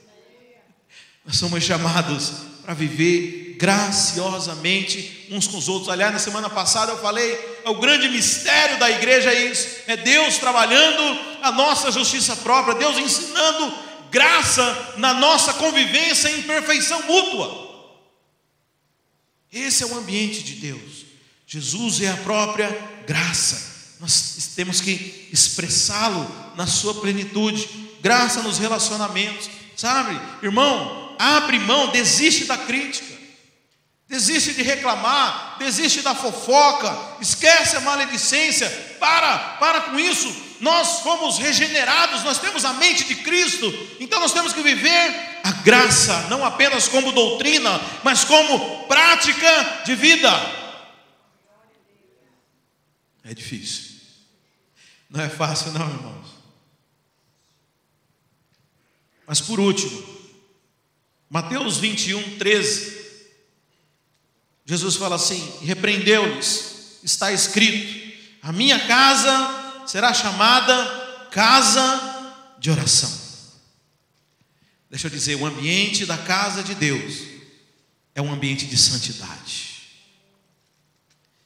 Nós 1.26 1.38
somos 1.38 1.64
chamados 1.64 2.34
para 2.66 2.74
viver 2.74 3.47
graciosamente 3.58 5.28
uns 5.30 5.48
com 5.48 5.58
os 5.58 5.68
outros. 5.68 5.90
Aliás, 5.90 6.14
na 6.14 6.20
semana 6.20 6.50
passada 6.50 6.92
eu 6.92 7.00
falei, 7.00 7.60
é 7.64 7.70
o 7.70 7.80
grande 7.80 8.08
mistério 8.08 8.80
da 8.80 8.90
igreja 8.90 9.32
é 9.32 9.46
isso, 9.52 9.68
é 9.88 9.98
Deus 9.98 10.38
trabalhando 10.38 11.20
a 11.42 11.52
nossa 11.52 11.92
justiça 11.92 12.36
própria, 12.38 12.76
Deus 12.76 12.98
ensinando 12.98 13.74
graça 14.10 14.96
na 14.98 15.14
nossa 15.14 15.54
convivência 15.54 16.30
em 16.30 16.44
perfeição 16.44 17.02
mútua. 17.04 17.68
Esse 19.52 19.84
é 19.84 19.86
o 19.86 19.98
ambiente 19.98 20.44
de 20.44 20.54
Deus. 20.54 21.06
Jesus 21.46 22.02
é 22.02 22.10
a 22.10 22.18
própria 22.18 22.70
graça. 23.08 23.96
Nós 24.00 24.52
temos 24.56 24.82
que 24.82 25.30
expressá-lo 25.32 26.30
na 26.56 26.68
sua 26.68 26.94
plenitude. 26.96 27.68
Graça 28.02 28.42
nos 28.44 28.58
relacionamentos. 28.58 29.50
Sabe, 29.76 30.20
irmão, 30.44 31.16
abre 31.18 31.60
mão, 31.60 31.90
desiste 31.90 32.46
da 32.46 32.58
crítica. 32.58 33.17
Desiste 34.08 34.54
de 34.54 34.62
reclamar, 34.62 35.58
desiste 35.60 36.02
da 36.02 36.16
fofoca, 36.16 36.98
esquece 37.20 37.76
a 37.76 37.82
maledicência, 37.82 38.70
para, 39.00 39.38
para 39.60 39.82
com 39.82 40.00
isso. 40.00 40.34
Nós 40.62 41.02
fomos 41.02 41.38
regenerados, 41.38 42.24
nós 42.24 42.40
temos 42.40 42.64
a 42.64 42.74
mente 42.74 43.04
de 43.04 43.16
Cristo, 43.16 43.68
então 44.00 44.20
nós 44.22 44.32
temos 44.32 44.54
que 44.54 44.62
viver 44.62 45.40
a 45.44 45.52
graça, 45.52 46.28
não 46.30 46.44
apenas 46.46 46.88
como 46.88 47.12
doutrina, 47.12 47.82
mas 48.02 48.24
como 48.24 48.88
prática 48.88 49.84
de 49.86 49.94
vida. 49.94 50.32
É 53.26 53.34
difícil, 53.34 53.98
não 55.10 55.22
é 55.22 55.28
fácil, 55.28 55.74
não, 55.74 55.86
irmãos. 55.86 56.28
Mas 59.28 59.42
por 59.42 59.60
último, 59.60 60.02
Mateus 61.30 61.78
21, 61.78 62.38
13. 62.38 62.97
Jesus 64.68 64.98
fala 64.98 65.16
assim: 65.16 65.42
repreendeu-lhes, 65.64 67.00
está 67.02 67.32
escrito: 67.32 68.18
a 68.44 68.52
minha 68.52 68.78
casa 68.86 69.86
será 69.88 70.14
chamada 70.14 71.30
casa 71.32 72.36
de 72.60 72.70
oração. 72.70 73.12
Deixa 74.90 75.08
eu 75.08 75.12
dizer, 75.12 75.36
o 75.36 75.46
ambiente 75.46 76.06
da 76.06 76.18
casa 76.18 76.62
de 76.62 76.76
Deus 76.76 77.16
é 78.14 78.22
um 78.22 78.32
ambiente 78.32 78.66
de 78.66 78.78
santidade. 78.78 79.68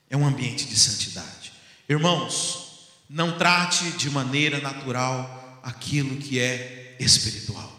É 0.09 0.17
um 0.17 0.25
ambiente 0.25 0.65
de 0.65 0.77
santidade. 0.77 1.53
Irmãos, 1.87 2.89
não 3.09 3.37
trate 3.37 3.91
de 3.91 4.09
maneira 4.09 4.59
natural 4.59 5.59
aquilo 5.63 6.17
que 6.17 6.39
é 6.39 6.95
espiritual. 6.99 7.70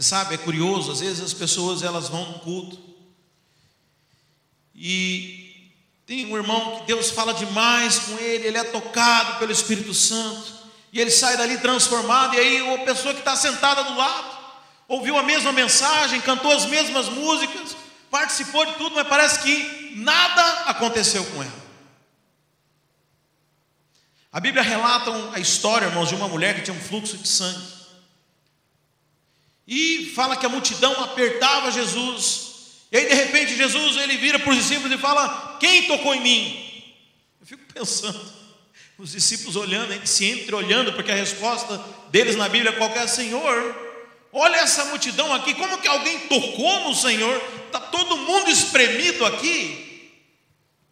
Você 0.00 0.08
sabe, 0.08 0.34
é 0.34 0.38
curioso, 0.38 0.92
às 0.92 1.00
vezes 1.00 1.20
as 1.20 1.34
pessoas 1.34 1.82
elas 1.82 2.08
vão 2.08 2.24
no 2.24 2.38
culto 2.38 2.78
e 4.74 5.70
tem 6.06 6.24
um 6.24 6.38
irmão 6.38 6.78
que 6.78 6.86
Deus 6.86 7.10
fala 7.10 7.34
demais 7.34 7.98
com 7.98 8.16
ele, 8.16 8.46
ele 8.46 8.56
é 8.56 8.64
tocado 8.64 9.38
pelo 9.38 9.52
Espírito 9.52 9.92
Santo 9.92 10.54
e 10.90 10.98
ele 10.98 11.10
sai 11.10 11.36
dali 11.36 11.58
transformado 11.58 12.34
e 12.34 12.38
aí 12.38 12.74
a 12.74 12.78
pessoa 12.78 13.12
que 13.12 13.20
está 13.20 13.36
sentada 13.36 13.84
do 13.84 13.94
lado 13.94 14.38
ouviu 14.88 15.18
a 15.18 15.22
mesma 15.22 15.52
mensagem, 15.52 16.18
cantou 16.22 16.50
as 16.50 16.64
mesmas 16.64 17.10
músicas, 17.10 17.76
participou 18.10 18.64
de 18.64 18.72
tudo, 18.76 18.94
mas 18.94 19.06
parece 19.06 19.40
que 19.40 19.96
nada 19.96 20.62
aconteceu 20.70 21.22
com 21.26 21.42
ela. 21.42 21.60
A 24.32 24.40
Bíblia 24.40 24.62
relata 24.62 25.10
a 25.34 25.38
história, 25.38 25.88
irmãos, 25.88 26.08
de 26.08 26.14
uma 26.14 26.26
mulher 26.26 26.54
que 26.54 26.62
tinha 26.62 26.74
um 26.74 26.80
fluxo 26.80 27.18
de 27.18 27.28
sangue. 27.28 27.79
E 29.66 30.12
fala 30.14 30.36
que 30.36 30.46
a 30.46 30.48
multidão 30.48 30.92
apertava 31.02 31.70
Jesus. 31.70 32.50
E 32.90 32.96
aí 32.96 33.06
de 33.06 33.14
repente 33.14 33.56
Jesus 33.56 33.96
ele 33.96 34.16
vira 34.16 34.38
para 34.38 34.50
os 34.50 34.56
discípulos 34.56 34.92
e 34.92 34.98
fala: 34.98 35.56
Quem 35.60 35.84
tocou 35.84 36.14
em 36.14 36.20
mim? 36.20 36.92
Eu 37.40 37.46
fico 37.46 37.62
pensando, 37.72 38.20
os 38.98 39.12
discípulos 39.12 39.56
olhando, 39.56 40.06
se 40.06 40.24
entre 40.24 40.54
olhando, 40.54 40.92
porque 40.92 41.10
a 41.10 41.14
resposta 41.14 41.80
deles 42.10 42.36
na 42.36 42.48
Bíblia 42.48 42.70
é 42.70 42.76
qualquer 42.76 43.08
Senhor. 43.08 43.88
Olha 44.32 44.56
essa 44.56 44.84
multidão 44.86 45.32
aqui, 45.32 45.54
como 45.54 45.78
que 45.78 45.88
alguém 45.88 46.20
tocou 46.20 46.88
no 46.88 46.94
Senhor? 46.94 47.42
Está 47.66 47.80
todo 47.80 48.16
mundo 48.16 48.50
espremido 48.50 49.24
aqui. 49.24 50.12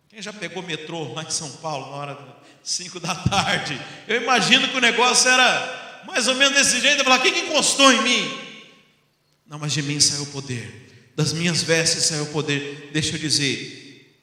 Quem 0.08 0.22
já 0.22 0.32
pegou 0.32 0.62
metrô 0.62 1.12
lá 1.12 1.22
em 1.22 1.30
São 1.30 1.50
Paulo 1.58 1.90
na 1.90 1.96
hora 1.96 2.14
das 2.14 2.24
5 2.62 2.98
da 2.98 3.14
tarde? 3.14 3.80
Eu 4.08 4.22
imagino 4.22 4.66
que 4.68 4.76
o 4.76 4.80
negócio 4.80 5.30
era 5.30 6.02
mais 6.06 6.26
ou 6.26 6.34
menos 6.34 6.54
desse 6.54 6.80
jeito. 6.80 7.04
Falar, 7.04 7.20
quem 7.20 7.32
que 7.32 7.40
encostou 7.40 7.92
em 7.92 8.02
mim? 8.02 8.47
Não, 9.48 9.58
mas 9.58 9.72
de 9.72 9.82
mim 9.82 9.98
saiu 9.98 10.24
o 10.24 10.26
poder, 10.26 11.12
das 11.16 11.32
minhas 11.32 11.62
vestes 11.62 12.04
saiu 12.04 12.24
o 12.24 12.32
poder. 12.32 12.90
Deixa 12.92 13.16
eu 13.16 13.18
dizer, 13.18 14.14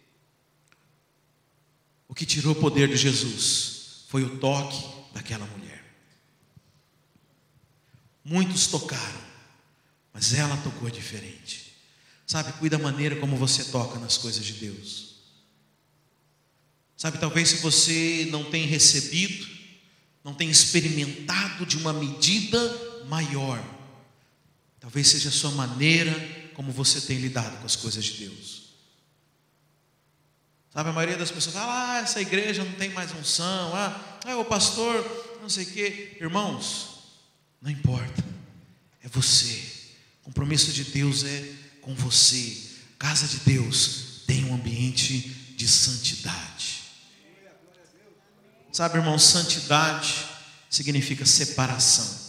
o 2.08 2.14
que 2.14 2.26
tirou 2.26 2.54
o 2.54 2.56
poder 2.56 2.88
de 2.88 2.96
Jesus 2.96 4.06
foi 4.08 4.24
o 4.24 4.38
toque 4.38 4.82
daquela 5.14 5.46
mulher. 5.48 5.84
Muitos 8.24 8.68
tocaram, 8.68 9.22
mas 10.14 10.34
ela 10.34 10.56
tocou 10.58 10.90
diferente. 10.90 11.74
Sabe, 12.26 12.54
cuida 12.54 12.78
da 12.78 12.84
maneira 12.84 13.16
como 13.18 13.36
você 13.36 13.66
toca 13.66 14.00
nas 14.00 14.18
coisas 14.18 14.46
de 14.46 14.54
Deus. 14.54 15.16
Sabe, 16.96 17.18
talvez 17.18 17.50
se 17.50 17.58
você 17.58 18.28
não 18.32 18.44
tem 18.46 18.66
recebido, 18.66 19.46
não 20.24 20.34
tem 20.34 20.50
experimentado 20.50 21.66
de 21.66 21.78
uma 21.78 21.94
medida 21.94 22.58
maior, 23.08 23.64
Talvez 24.86 25.08
seja 25.08 25.30
a 25.30 25.32
sua 25.32 25.50
maneira 25.50 26.14
como 26.54 26.72
você 26.72 27.02
tem 27.02 27.18
lidado 27.18 27.58
com 27.58 27.66
as 27.66 27.76
coisas 27.76 28.06
de 28.06 28.28
Deus. 28.28 28.66
Sabe, 30.72 30.92
a 30.92 30.94
maioria 30.94 31.18
das 31.18 31.32
pessoas 31.32 31.56
fala, 31.56 31.94
ah, 31.94 31.98
essa 32.02 32.22
igreja 32.22 32.64
não 32.64 32.74
tem 32.74 32.90
mais 32.90 33.12
unção, 33.12 33.76
ah, 33.76 34.20
ah 34.24 34.38
o 34.38 34.46
pastor, 34.46 35.40
não 35.42 35.50
sei 35.50 35.64
o 35.64 35.72
quê. 35.72 36.18
Irmãos, 36.22 37.00
não 37.60 37.72
importa, 37.72 38.24
é 39.04 39.08
você. 39.08 39.60
O 40.22 40.26
compromisso 40.26 40.72
de 40.72 40.84
Deus 40.84 41.24
é 41.24 41.52
com 41.82 41.96
você. 41.96 42.56
Casa 43.00 43.28
de 43.28 43.38
Deus 43.40 44.22
tem 44.28 44.46
um 44.46 44.54
ambiente 44.54 45.18
de 45.58 45.68
santidade. 45.68 46.84
Sabe, 48.72 49.00
irmão, 49.00 49.18
santidade 49.18 50.28
significa 50.70 51.26
separação. 51.26 52.24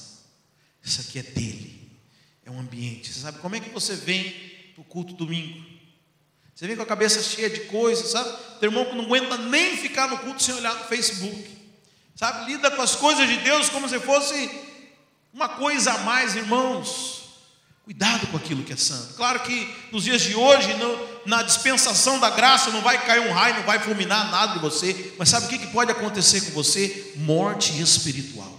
Isso 0.83 1.03
aqui 1.03 1.19
é 1.19 1.23
dele 1.23 1.86
é 2.46 2.50
um 2.50 2.61
ambiente. 2.61 3.12
Você 3.12 3.20
sabe 3.20 3.38
como 3.40 3.56
é 3.56 3.61
que 3.61 3.70
você 3.70 3.94
vem 3.94 4.30
para 4.72 4.80
o 4.80 4.85
culto 4.85 5.12
domingo? 5.12 5.66
Você 6.54 6.66
vem 6.66 6.76
com 6.76 6.82
a 6.82 6.87
cabeça 6.87 7.20
cheia 7.20 7.50
de 7.50 7.61
coisas, 7.62 8.12
sabe? 8.12 8.30
Tem 8.61 8.68
irmão 8.68 8.87
que 8.87 8.94
não 8.94 9.04
aguenta 9.04 9.37
nem 9.37 9.76
ficar 9.76 10.09
no 10.09 10.16
culto 10.18 10.42
sem 10.42 10.54
olhar 10.54 10.74
no 10.74 10.85
Facebook. 10.85 11.44
Sabe? 12.14 12.50
Lida 12.50 12.70
com 12.70 12.80
as 12.80 12.94
coisas 12.94 13.28
de 13.28 13.37
Deus 13.38 13.68
como 13.68 13.87
se 13.88 13.98
fosse 13.98 14.48
uma 15.35 15.50
coisa 15.50 15.92
a 15.92 15.98
mais, 15.98 16.35
irmãos. 16.35 17.24
Cuidado 17.85 18.28
com 18.28 18.37
aquilo 18.37 18.62
que 18.62 18.72
é 18.72 18.76
santo. 18.76 19.14
Claro 19.14 19.40
que 19.40 19.74
nos 19.92 20.04
dias 20.04 20.22
de 20.22 20.35
hoje, 20.35 20.68
na 21.26 21.42
dispensação 21.42 22.18
da 22.18 22.30
graça, 22.30 22.70
não 22.70 22.80
vai 22.80 23.04
cair 23.04 23.28
um 23.28 23.32
raio, 23.32 23.56
não 23.56 23.62
vai 23.64 23.78
fulminar 23.80 24.30
nada 24.30 24.54
de 24.54 24.61
você. 24.61 25.14
Mas 25.18 25.28
sabe 25.28 25.46
o 25.46 25.48
que, 25.48 25.59
que 25.59 25.66
pode 25.68 25.90
acontecer 25.90 26.40
com 26.42 26.52
você? 26.52 27.12
Morte 27.16 27.80
espiritual. 27.80 28.56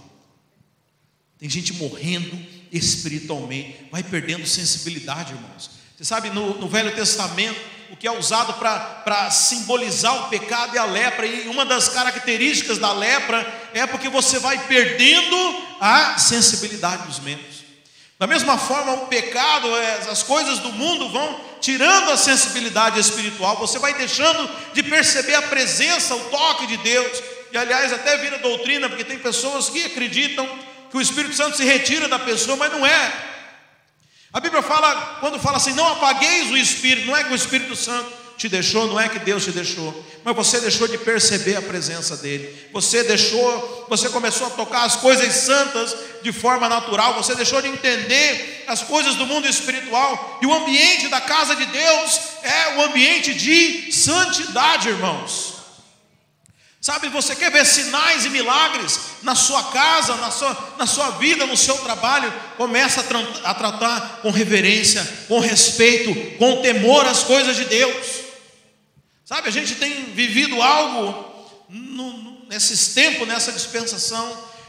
Tem 1.38 1.48
gente 1.48 1.72
morrendo 1.72 2.38
espiritualmente, 2.72 3.88
vai 3.90 4.02
perdendo 4.02 4.46
sensibilidade, 4.46 5.32
irmãos. 5.32 5.70
Você 5.96 6.04
sabe, 6.04 6.30
no, 6.30 6.58
no 6.58 6.68
Velho 6.68 6.94
Testamento, 6.94 7.58
o 7.90 7.96
que 7.96 8.06
é 8.06 8.12
usado 8.12 8.54
para 8.54 9.30
simbolizar 9.30 10.14
o 10.26 10.28
pecado 10.28 10.76
é 10.76 10.78
a 10.78 10.84
lepra, 10.84 11.26
e 11.26 11.48
uma 11.48 11.64
das 11.64 11.88
características 11.88 12.78
da 12.78 12.92
lepra 12.92 13.46
é 13.74 13.86
porque 13.86 14.08
você 14.08 14.38
vai 14.38 14.58
perdendo 14.66 15.36
a 15.80 16.18
sensibilidade 16.18 17.06
dos 17.06 17.18
membros. 17.20 17.58
Da 18.18 18.26
mesma 18.26 18.58
forma, 18.58 18.92
o 18.94 19.06
pecado, 19.06 19.68
é, 19.76 20.10
as 20.10 20.22
coisas 20.22 20.58
do 20.58 20.72
mundo 20.72 21.08
vão 21.08 21.40
tirando 21.60 22.10
a 22.10 22.16
sensibilidade 22.16 22.98
espiritual, 22.98 23.56
você 23.56 23.78
vai 23.78 23.94
deixando 23.94 24.48
de 24.74 24.82
perceber 24.82 25.34
a 25.34 25.42
presença, 25.42 26.14
o 26.14 26.24
toque 26.24 26.66
de 26.66 26.76
Deus, 26.78 27.22
e 27.52 27.56
aliás, 27.56 27.92
até 27.92 28.16
vira 28.18 28.38
doutrina, 28.38 28.88
porque 28.88 29.04
tem 29.04 29.18
pessoas 29.18 29.68
que 29.70 29.84
acreditam 29.84 30.48
que 30.90 30.96
o 30.96 31.00
Espírito 31.00 31.34
Santo 31.34 31.56
se 31.56 31.64
retira 31.64 32.08
da 32.08 32.18
pessoa, 32.18 32.56
mas 32.56 32.72
não 32.72 32.86
é. 32.86 33.12
A 34.32 34.40
Bíblia 34.40 34.62
fala, 34.62 35.18
quando 35.20 35.38
fala 35.38 35.56
assim, 35.56 35.72
não 35.72 35.88
apagueis 35.88 36.50
o 36.50 36.56
Espírito, 36.56 37.06
não 37.06 37.16
é 37.16 37.24
que 37.24 37.32
o 37.32 37.36
Espírito 37.36 37.74
Santo 37.74 38.18
te 38.38 38.48
deixou, 38.48 38.86
não 38.86 39.00
é 39.00 39.08
que 39.08 39.18
Deus 39.18 39.44
te 39.44 39.50
deixou, 39.50 39.92
mas 40.22 40.36
você 40.36 40.60
deixou 40.60 40.86
de 40.86 40.96
perceber 40.96 41.56
a 41.56 41.62
presença 41.62 42.16
dele. 42.16 42.68
Você 42.72 43.02
deixou, 43.02 43.86
você 43.88 44.08
começou 44.10 44.46
a 44.46 44.50
tocar 44.50 44.84
as 44.84 44.94
coisas 44.94 45.34
santas 45.34 45.96
de 46.22 46.30
forma 46.30 46.68
natural, 46.68 47.14
você 47.14 47.34
deixou 47.34 47.60
de 47.60 47.68
entender 47.68 48.64
as 48.68 48.82
coisas 48.82 49.16
do 49.16 49.26
mundo 49.26 49.48
espiritual. 49.48 50.38
E 50.40 50.46
o 50.46 50.54
ambiente 50.54 51.08
da 51.08 51.20
casa 51.20 51.56
de 51.56 51.66
Deus 51.66 52.20
é 52.42 52.76
o 52.76 52.82
ambiente 52.82 53.34
de 53.34 53.90
santidade, 53.90 54.88
irmãos. 54.88 55.57
Sabe, 56.88 57.10
você 57.10 57.36
quer 57.36 57.52
ver 57.52 57.66
sinais 57.66 58.24
e 58.24 58.30
milagres 58.30 58.98
na 59.22 59.34
sua 59.34 59.62
casa, 59.64 60.16
na 60.16 60.30
sua, 60.30 60.74
na 60.78 60.86
sua 60.86 61.10
vida, 61.10 61.44
no 61.44 61.54
seu 61.54 61.76
trabalho? 61.76 62.32
Começa 62.56 63.02
a, 63.02 63.04
tra 63.04 63.18
a 63.44 63.52
tratar 63.52 64.20
com 64.22 64.30
reverência, 64.30 65.06
com 65.28 65.38
respeito, 65.38 66.38
com 66.38 66.62
temor 66.62 67.04
as 67.04 67.24
coisas 67.24 67.56
de 67.56 67.66
Deus. 67.66 68.06
Sabe, 69.22 69.48
a 69.48 69.52
gente 69.52 69.74
tem 69.74 70.14
vivido 70.14 70.62
algo 70.62 71.46
no, 71.68 72.46
nesses 72.48 72.94
tempos, 72.94 73.28
nessa 73.28 73.52
dispensação, 73.52 74.26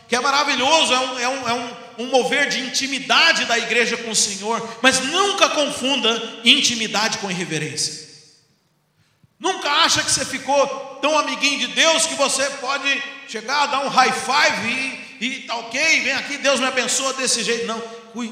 que 0.10 0.13
é 0.13 0.19
maravilhoso, 0.19 0.93
é 0.93 0.99
um, 0.99 1.19
é, 1.19 1.29
um, 1.29 1.47
é 1.47 1.53
um, 1.53 2.03
um 2.03 2.08
mover 2.08 2.49
de 2.49 2.60
intimidade 2.60 3.45
da 3.45 3.58
igreja 3.58 3.95
com 3.95 4.12
o 4.12 4.15
Senhor, 4.15 4.77
mas 4.82 4.99
nunca 5.05 5.47
confunda 5.47 6.41
intimidade 6.43 7.19
com 7.19 7.32
irreverência. 7.32 8.09
Nunca 9.39 9.69
acha 9.69 10.04
que 10.04 10.12
você 10.12 10.25
ficou 10.25 10.67
tão 11.02 11.17
amiguinho 11.17 11.60
de 11.60 11.67
Deus 11.67 12.06
que 12.06 12.15
você 12.15 12.43
pode 12.62 13.02
chegar, 13.28 13.67
dar 13.67 13.86
um 13.86 13.88
high 13.88 14.12
five 14.12 14.67
e, 15.21 15.25
e 15.25 15.41
tá 15.43 15.56
ok, 15.56 16.02
vem 16.02 16.13
aqui, 16.13 16.38
Deus 16.38 16.60
me 16.60 16.65
abençoa 16.65 17.13
desse 17.13 17.43
jeito. 17.43 17.65
Não, 17.65 17.82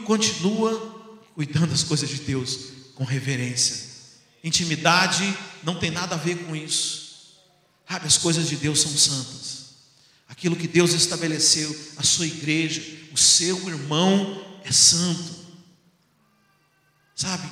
continua 0.04 0.96
cuidando 1.34 1.67
das 1.67 1.84
coisas 1.84 2.10
de 2.10 2.17
Deus, 2.17 2.58
com 2.96 3.04
reverência. 3.04 3.88
Intimidade 4.43 5.38
não 5.63 5.80
tem 5.80 5.91
nada 5.91 6.15
a 6.15 6.17
ver 6.17 6.36
com 6.46 6.56
isso. 6.56 7.38
Sabe, 7.88 8.06
as 8.06 8.17
coisas 8.17 8.50
de 8.50 8.58
Deus 8.58 8.82
são 8.82 8.91
santas. 8.91 9.58
Aquilo 10.28 10.56
que 10.56 10.67
Deus 10.67 10.91
estabeleceu, 10.93 11.74
a 11.96 12.04
sua 12.04 12.28
igreja, 12.28 12.84
o 13.13 13.17
seu 13.17 13.58
irmão 13.70 14.60
é 14.63 14.72
santo. 14.72 15.36
Sabe? 17.15 17.50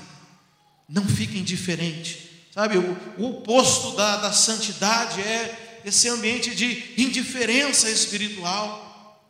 Não 0.90 1.08
fique 1.08 1.38
indiferente. 1.38 2.25
Sabe, 2.56 2.78
o, 2.78 2.98
o 3.18 3.32
oposto 3.32 3.98
da, 3.98 4.16
da 4.16 4.32
santidade 4.32 5.20
é 5.20 5.82
esse 5.84 6.08
ambiente 6.08 6.56
de 6.56 6.94
indiferença 6.98 7.90
espiritual. 7.90 9.22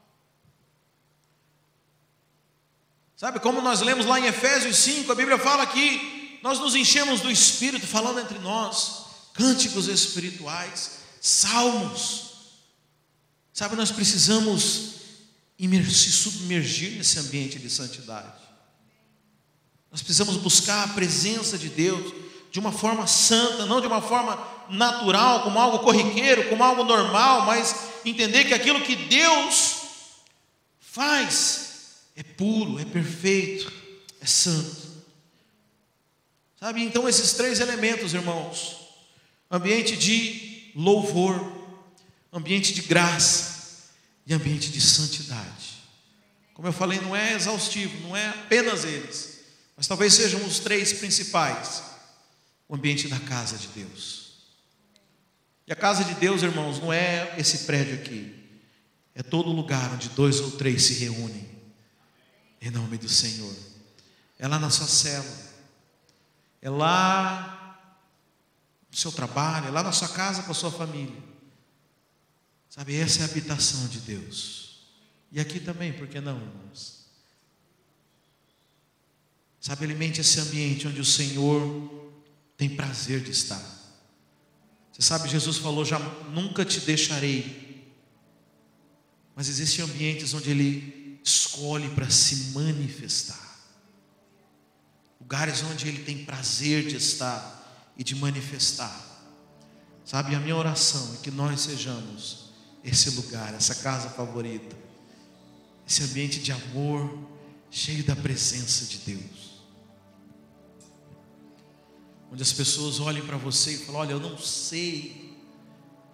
Sabe, 3.18 3.40
como 3.40 3.62
nós 3.62 3.82
lemos 3.82 4.06
lá 4.06 4.20
em 4.20 4.28
Efésios 4.28 4.78
5, 4.78 5.12
a 5.12 5.16
Bíblia 5.16 5.40
fala 5.40 5.66
que 5.66 6.40
nós 6.44 6.60
nos 6.60 6.76
enchemos 6.76 7.22
do 7.22 7.32
Espírito, 7.32 7.88
falando 7.88 8.20
entre 8.20 8.38
nós, 8.38 9.06
cânticos 9.34 9.88
espirituais, 9.88 11.00
salmos. 11.20 12.26
Sabe, 13.52 13.76
nós 13.76 13.92
precisamos 13.92 14.98
se 15.58 16.12
submergir 16.12 16.92
nesse 16.92 17.18
ambiente 17.18 17.58
de 17.58 17.72
santidade. 17.72 18.40
Nós 19.90 20.04
precisamos 20.04 20.38
buscar 20.38 20.84
a 20.84 20.94
presença 20.94 21.58
de 21.58 21.70
Deus 21.70 22.26
de 22.56 22.60
uma 22.62 22.72
forma 22.72 23.06
santa, 23.06 23.66
não 23.66 23.82
de 23.82 23.88
uma 23.88 24.02
forma 24.02 24.42
natural, 24.70 25.44
como 25.44 25.60
algo 25.60 25.80
corriqueiro, 25.80 26.48
como 26.48 26.64
algo 26.64 26.86
normal, 26.86 27.42
mas 27.42 27.76
entender 28.06 28.46
que 28.46 28.54
aquilo 28.54 28.80
que 28.80 28.96
Deus 28.96 29.82
faz 30.80 31.98
é 32.16 32.24
puro, 32.24 32.80
é 32.80 32.86
perfeito, 32.86 33.70
é 34.22 34.26
santo. 34.26 34.88
Sabe? 36.58 36.82
Então, 36.82 37.10
esses 37.10 37.34
três 37.34 37.60
elementos, 37.60 38.14
irmãos: 38.14 38.78
ambiente 39.52 39.98
de 39.98 40.72
louvor, 40.78 41.36
ambiente 42.32 42.74
de 42.74 42.84
graça 42.84 43.90
e 44.26 44.34
ambiente 44.34 44.70
de 44.70 44.80
santidade. 44.80 45.84
Como 46.54 46.70
eu 46.70 46.72
falei, 46.72 47.02
não 47.02 47.14
é 47.14 47.34
exaustivo, 47.34 48.08
não 48.08 48.16
é 48.16 48.30
apenas 48.30 48.86
eles, 48.86 49.42
mas 49.76 49.88
talvez 49.88 50.14
sejam 50.14 50.42
os 50.46 50.60
três 50.60 50.94
principais: 50.94 51.95
o 52.68 52.76
ambiente 52.76 53.08
da 53.08 53.20
casa 53.20 53.58
de 53.58 53.68
Deus. 53.68 54.26
E 55.68 55.74
a 55.74 55.76
casa 55.76 56.04
de 56.04 56.14
Deus, 56.16 56.44
irmãos, 56.44 56.80
não 56.80 56.94
é 56.94 57.36
esse 57.38 57.66
prédio 57.66 57.96
aqui, 57.96 58.36
é 59.14 59.24
todo 59.24 59.52
lugar 59.52 59.94
onde 59.94 60.10
dois 60.10 60.40
ou 60.40 60.52
três 60.52 60.84
se 60.84 60.94
reúnem 60.96 61.50
em 62.62 62.70
nome 62.70 62.98
do 62.98 63.10
Senhor. 63.10 63.56
É 64.38 64.48
lá 64.48 64.60
na 64.60 64.70
sua 64.70 64.88
cela, 64.88 65.26
é 66.62 66.70
lá 66.70 67.80
no 68.92 68.98
seu 68.98 69.12
trabalho, 69.12 69.68
é 69.68 69.72
lá 69.72 69.82
na 69.82 69.92
sua 69.92 70.10
casa 70.10 70.44
com 70.44 70.52
a 70.52 70.56
sua 70.56 70.72
família. 70.72 71.24
Sabe, 72.70 72.96
essa 72.96 73.20
é 73.20 73.22
a 73.24 73.26
habitação 73.26 73.88
de 73.88 74.00
Deus. 74.00 74.86
E 75.32 75.40
aqui 75.40 75.60
também, 75.60 75.94
por 75.94 76.08
que 76.08 76.20
não, 76.20 76.38
irmãos? 76.38 77.06
Sabe, 79.62 79.86
alimente 79.86 80.22
esse 80.22 80.40
ambiente 80.40 80.88
onde 80.88 81.00
o 81.00 81.06
Senhor 81.06 82.14
tem 82.58 82.70
prazer 82.70 83.22
de 83.22 83.32
estar. 83.32 83.62
Você 84.92 85.02
sabe, 85.02 85.30
Jesus 85.30 85.58
falou: 85.58 85.84
já 85.84 86.00
nunca 86.30 86.64
te 86.64 86.80
deixarei. 86.80 87.66
Mas 89.36 89.50
existem 89.50 89.84
ambientes 89.84 90.34
onde 90.34 90.50
Ele 90.50 91.20
escolhe 91.24 91.90
para 91.90 92.10
se 92.10 92.52
manifestar. 92.52 93.44
Lugares 95.20 95.64
onde 95.64 95.88
Ele 95.88 96.04
tem 96.04 96.24
prazer 96.24 96.88
de 96.88 96.96
estar 96.96 97.94
e 97.98 98.04
de 98.04 98.16
manifestar. 98.16 99.04
Sabe, 100.06 100.36
a 100.36 100.40
minha 100.40 100.56
oração 100.56 101.16
é 101.16 101.24
que 101.24 101.32
nós 101.32 101.62
sejamos 101.62 102.52
esse 102.84 103.10
lugar, 103.12 103.54
essa 103.56 103.74
casa 103.76 104.08
favorita, 104.10 104.78
esse 105.88 106.04
ambiente 106.04 106.40
de 106.40 106.52
amor, 106.52 107.28
cheio 107.72 108.04
da 108.04 108.16
presença 108.16 108.86
de 108.86 109.00
Deus. 109.00 109.55
Onde 112.36 112.44
as 112.44 112.52
pessoas 112.52 113.00
olhem 113.00 113.26
para 113.26 113.38
você 113.38 113.72
e 113.72 113.78
falam: 113.78 114.02
Olha, 114.02 114.12
eu 114.12 114.20
não 114.20 114.38
sei, 114.38 115.34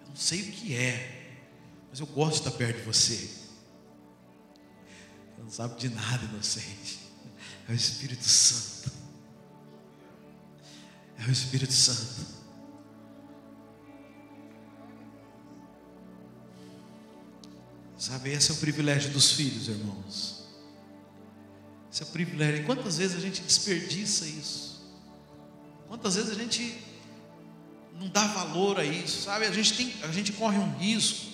eu 0.02 0.08
não 0.08 0.16
sei 0.16 0.40
o 0.40 0.52
que 0.52 0.74
é, 0.74 1.34
mas 1.90 1.98
eu 2.00 2.06
gosto 2.06 2.34
de 2.34 2.48
estar 2.48 2.52
perto 2.52 2.78
de 2.78 2.84
você 2.84 3.42
não 5.42 5.50
sabe 5.50 5.78
de 5.80 5.88
nada, 5.88 6.24
inocente. 6.24 7.00
É 7.68 7.72
o 7.72 7.74
Espírito 7.74 8.24
Santo. 8.24 8.92
É 11.18 11.24
o 11.26 11.30
Espírito 11.30 11.72
Santo. 11.72 12.42
Sabe, 17.98 18.30
esse 18.30 18.50
é 18.50 18.54
o 18.54 18.56
privilégio 18.58 19.12
dos 19.12 19.32
filhos, 19.32 19.68
irmãos. 19.68 20.44
Esse 21.92 22.02
é 22.02 22.06
o 22.06 22.08
privilégio. 22.08 22.62
E 22.62 22.64
quantas 22.64 22.98
vezes 22.98 23.16
a 23.16 23.20
gente 23.20 23.42
desperdiça 23.42 24.26
isso? 24.26 24.81
Quantas 25.92 26.14
vezes 26.14 26.30
a 26.30 26.34
gente 26.34 26.82
não 28.00 28.08
dá 28.08 28.26
valor 28.28 28.80
a 28.80 28.84
isso, 28.84 29.24
sabe? 29.24 29.44
A 29.44 29.52
gente, 29.52 29.74
tem, 29.74 29.92
a 30.02 30.10
gente 30.10 30.32
corre 30.32 30.56
um 30.56 30.74
risco 30.78 31.26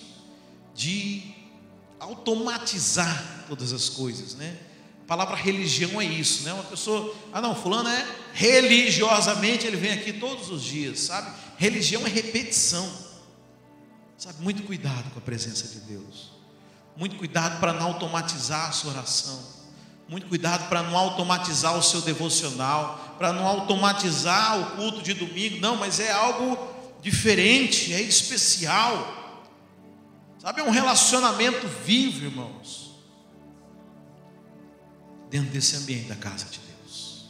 de 0.75 1.33
automatizar 1.97 3.45
todas 3.47 3.71
as 3.71 3.87
coisas, 3.87 4.35
né? 4.35 4.59
A 5.03 5.07
palavra 5.07 5.37
religião 5.37 6.01
é 6.01 6.03
isso, 6.03 6.43
né? 6.43 6.51
Uma 6.51 6.65
pessoa, 6.65 7.15
ah 7.31 7.39
não, 7.39 7.55
fulano 7.55 7.87
é 7.87 8.05
religiosamente, 8.33 9.65
ele 9.65 9.77
vem 9.77 9.93
aqui 9.93 10.11
todos 10.11 10.49
os 10.49 10.61
dias, 10.61 10.99
sabe? 10.99 11.31
Religião 11.57 12.05
é 12.05 12.09
repetição. 12.09 12.85
Sabe, 14.17 14.43
muito 14.43 14.63
cuidado 14.63 15.09
com 15.11 15.19
a 15.19 15.21
presença 15.21 15.69
de 15.69 15.79
Deus. 15.85 16.33
Muito 16.97 17.15
cuidado 17.15 17.61
para 17.61 17.71
não 17.71 17.87
automatizar 17.87 18.67
a 18.67 18.71
sua 18.73 18.91
oração. 18.91 19.41
Muito 20.09 20.27
cuidado 20.27 20.67
para 20.67 20.83
não 20.83 20.97
automatizar 20.97 21.77
o 21.77 21.81
seu 21.81 22.01
devocional, 22.01 23.08
para 23.19 23.33
não 23.33 23.45
automatizar 23.45 24.57
o 24.61 24.77
culto 24.77 25.01
de 25.01 25.13
domingo. 25.13 25.59
Não, 25.59 25.75
mas 25.75 25.99
é 25.99 26.09
algo 26.09 26.57
diferente, 27.01 27.93
é 27.93 28.01
especial. 28.01 29.17
Sabe, 30.39 30.61
é 30.61 30.63
um 30.63 30.69
relacionamento 30.69 31.67
vivo, 31.67 32.25
irmãos. 32.25 32.95
Dentro 35.29 35.51
desse 35.51 35.75
ambiente 35.75 36.07
da 36.07 36.15
casa 36.15 36.45
de 36.45 36.59
Deus. 36.59 37.29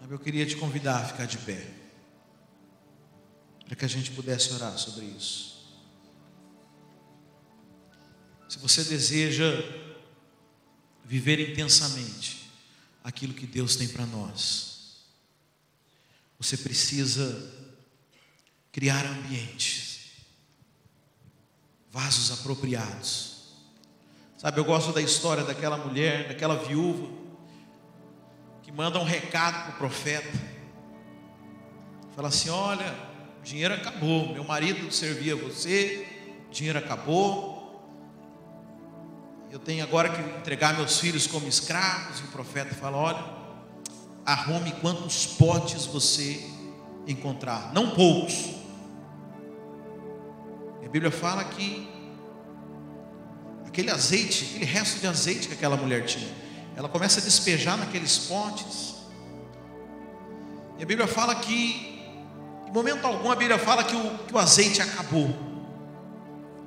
Sabe, 0.00 0.14
eu 0.14 0.18
queria 0.18 0.46
te 0.46 0.56
convidar 0.56 0.96
a 0.96 1.04
ficar 1.04 1.26
de 1.26 1.36
pé. 1.36 1.62
Para 3.66 3.76
que 3.76 3.84
a 3.84 3.88
gente 3.88 4.12
pudesse 4.12 4.54
orar 4.54 4.78
sobre 4.78 5.04
isso. 5.04 5.52
Se 8.48 8.58
você 8.58 8.82
deseja 8.82 9.91
viver 11.04 11.40
intensamente 11.50 12.50
aquilo 13.02 13.34
que 13.34 13.46
Deus 13.46 13.76
tem 13.76 13.88
para 13.88 14.06
nós, 14.06 14.72
você 16.38 16.56
precisa 16.56 17.52
criar 18.72 19.04
ambientes, 19.06 20.10
vasos 21.90 22.32
apropriados. 22.32 23.32
Sabe, 24.38 24.58
eu 24.58 24.64
gosto 24.64 24.92
da 24.92 25.00
história 25.00 25.44
daquela 25.44 25.76
mulher, 25.76 26.26
daquela 26.26 26.56
viúva, 26.56 27.08
que 28.62 28.72
manda 28.72 28.98
um 28.98 29.04
recado 29.04 29.66
para 29.66 29.74
o 29.74 29.78
profeta. 29.78 30.32
Fala 32.16 32.28
assim: 32.28 32.48
olha, 32.48 32.92
o 33.40 33.44
dinheiro 33.44 33.74
acabou, 33.74 34.32
meu 34.32 34.42
marido 34.42 34.90
servia 34.90 35.36
você, 35.36 36.06
o 36.48 36.52
dinheiro 36.52 36.78
acabou. 36.78 37.51
Eu 39.52 39.60
tenho 39.60 39.84
agora 39.84 40.08
que 40.08 40.20
entregar 40.38 40.74
meus 40.74 40.98
filhos 40.98 41.28
como 41.28 41.46
escravos. 41.46 42.18
E 42.18 42.24
o 42.24 42.28
profeta 42.28 42.74
fala: 42.74 42.96
olha, 42.96 43.24
arrume 44.26 44.72
quantos 44.80 45.26
potes 45.26 45.86
você 45.86 46.44
encontrar, 47.06 47.72
não 47.72 47.90
poucos 47.90 48.62
Bíblia 50.92 51.10
fala 51.10 51.42
que 51.44 51.88
aquele 53.66 53.90
azeite, 53.90 54.44
aquele 54.50 54.66
resto 54.66 55.00
de 55.00 55.06
azeite 55.06 55.48
que 55.48 55.54
aquela 55.54 55.74
mulher 55.74 56.04
tinha, 56.04 56.28
ela 56.76 56.86
começa 56.86 57.18
a 57.18 57.22
despejar 57.24 57.78
naqueles 57.78 58.18
potes. 58.18 58.96
E 60.78 60.82
a 60.82 60.86
Bíblia 60.86 61.08
fala 61.08 61.34
que, 61.34 61.98
em 62.68 62.70
momento 62.70 63.06
algum, 63.06 63.30
a 63.30 63.34
Bíblia 63.36 63.58
fala 63.58 63.82
que 63.82 63.96
o, 63.96 64.18
que 64.18 64.34
o 64.34 64.38
azeite 64.38 64.82
acabou. 64.82 65.34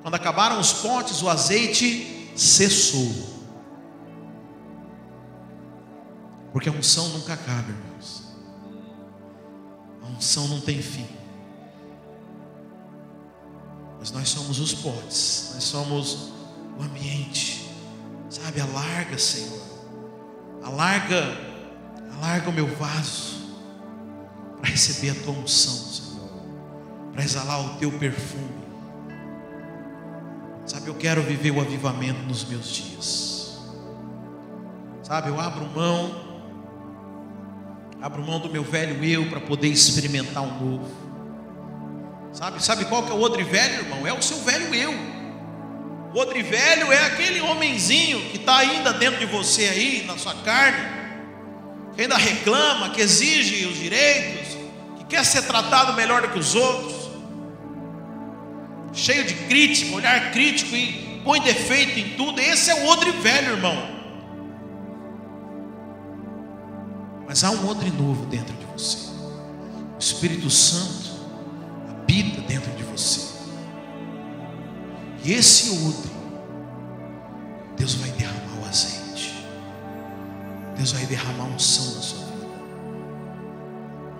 Quando 0.02 0.16
acabaram 0.16 0.58
os 0.58 0.72
potes, 0.72 1.22
o 1.22 1.28
azeite 1.28 2.15
cessou. 2.36 3.34
Porque 6.52 6.68
a 6.68 6.72
unção 6.72 7.08
nunca 7.08 7.32
acaba, 7.32 7.68
irmãos. 7.68 8.22
A 10.02 10.06
unção 10.06 10.46
não 10.48 10.60
tem 10.60 10.80
fim. 10.80 11.06
Mas 13.98 14.12
nós 14.12 14.28
somos 14.28 14.60
os 14.60 14.72
potes, 14.74 15.50
nós 15.54 15.64
somos 15.64 16.32
o 16.78 16.82
ambiente. 16.82 17.68
Sabe, 18.28 18.60
alarga, 18.60 19.18
Senhor. 19.18 19.60
Alarga, 20.62 21.36
alarga 22.14 22.50
o 22.50 22.52
meu 22.52 22.66
vaso 22.76 23.36
para 24.60 24.70
receber 24.70 25.10
a 25.10 25.14
tua 25.14 25.32
unção, 25.32 25.74
Senhor, 25.74 26.30
para 27.12 27.24
exalar 27.24 27.60
o 27.60 27.78
teu 27.78 27.92
perfume. 27.98 28.65
Sabe, 30.66 30.88
eu 30.88 30.94
quero 30.96 31.22
viver 31.22 31.52
o 31.52 31.60
avivamento 31.60 32.20
nos 32.22 32.44
meus 32.44 32.74
dias. 32.74 33.58
Sabe, 35.04 35.28
eu 35.28 35.40
abro 35.40 35.64
mão, 35.66 36.12
abro 38.02 38.20
mão 38.20 38.40
do 38.40 38.50
meu 38.50 38.64
velho 38.64 39.04
eu 39.04 39.30
para 39.30 39.40
poder 39.40 39.68
experimentar 39.68 40.42
um 40.42 40.60
novo. 40.60 40.90
Sabe, 42.32 42.60
sabe 42.62 42.84
qual 42.86 43.04
que 43.04 43.12
é 43.12 43.14
o 43.14 43.18
outro 43.18 43.44
velho, 43.44 43.84
irmão? 43.84 44.04
É 44.04 44.12
o 44.12 44.20
seu 44.20 44.38
velho 44.38 44.74
eu. 44.74 44.92
O 46.12 46.18
outro 46.18 46.42
velho 46.42 46.92
é 46.92 47.04
aquele 47.04 47.40
homenzinho 47.40 48.18
que 48.30 48.36
está 48.36 48.56
ainda 48.56 48.92
dentro 48.92 49.20
de 49.20 49.26
você 49.26 49.68
aí, 49.68 50.04
na 50.04 50.18
sua 50.18 50.34
carne, 50.34 50.84
que 51.94 52.02
ainda 52.02 52.16
reclama, 52.16 52.90
que 52.90 53.00
exige 53.00 53.66
os 53.66 53.76
direitos, 53.76 54.56
que 54.98 55.04
quer 55.04 55.24
ser 55.24 55.42
tratado 55.42 55.92
melhor 55.92 56.22
do 56.22 56.28
que 56.28 56.38
os 56.40 56.56
outros 56.56 56.95
cheio 58.96 59.24
de 59.26 59.34
crítica, 59.34 59.94
olhar 59.94 60.32
crítico 60.32 60.74
e 60.74 61.20
põe 61.22 61.40
defeito 61.40 61.98
em 62.00 62.16
tudo. 62.16 62.40
Esse 62.40 62.70
é 62.70 62.74
o 62.74 62.86
odre 62.86 63.12
velho, 63.12 63.52
irmão. 63.52 63.94
Mas 67.28 67.44
há 67.44 67.50
um 67.50 67.68
odre 67.68 67.90
novo 67.90 68.24
dentro 68.26 68.56
de 68.56 68.64
você. 68.64 69.10
O 69.94 69.98
Espírito 69.98 70.48
Santo 70.48 71.10
habita 71.90 72.40
dentro 72.40 72.70
de 72.72 72.82
você. 72.84 73.36
E 75.22 75.32
esse 75.32 75.70
odre, 75.86 76.10
Deus 77.76 77.94
vai 77.94 78.10
derramar 78.12 78.62
o 78.62 78.64
azeite. 78.66 79.44
Deus 80.76 80.92
vai 80.92 81.04
derramar 81.04 81.44
unção 81.44 81.94
na 81.94 82.00
sua 82.00 82.24
vida. 82.26 82.46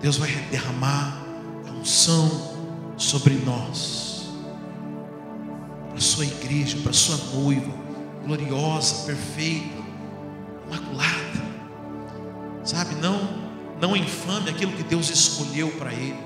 Deus 0.01 0.17
vai 0.17 0.29
derramar 0.51 1.23
a 1.67 1.71
unção 1.71 2.93
sobre 2.97 3.35
nós 3.35 4.16
para 5.97 6.05
a 6.05 6.07
sua 6.07 6.25
igreja, 6.25 6.77
para 6.83 6.91
a 6.91 6.93
sua 6.93 7.17
noiva, 7.33 7.73
gloriosa, 8.23 9.05
perfeita, 9.05 9.83
imaculada. 10.67 11.47
Sabe, 12.63 12.93
não, 12.95 13.17
não 13.81 13.95
infame 13.95 14.51
aquilo 14.51 14.73
que 14.73 14.83
Deus 14.83 15.09
escolheu 15.09 15.71
para 15.71 15.91
ele. 15.91 16.19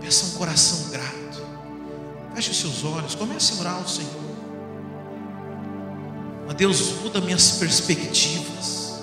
Peça 0.00 0.26
um 0.26 0.38
coração 0.38 0.90
grato. 0.90 1.44
Feche 2.32 2.52
os 2.52 2.60
seus 2.60 2.84
olhos, 2.84 3.16
comece 3.16 3.54
a 3.54 3.60
orar 3.60 3.74
ao 3.74 3.88
Senhor. 3.88 4.36
Mas 6.46 6.54
Deus, 6.54 6.92
muda 7.02 7.20
minhas 7.20 7.58
perspectivas. 7.58 9.00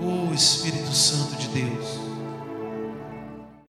Oh 0.00 0.34
Espírito 0.34 0.92
Santo 0.92 1.36
de 1.36 1.46
Deus. 1.48 2.01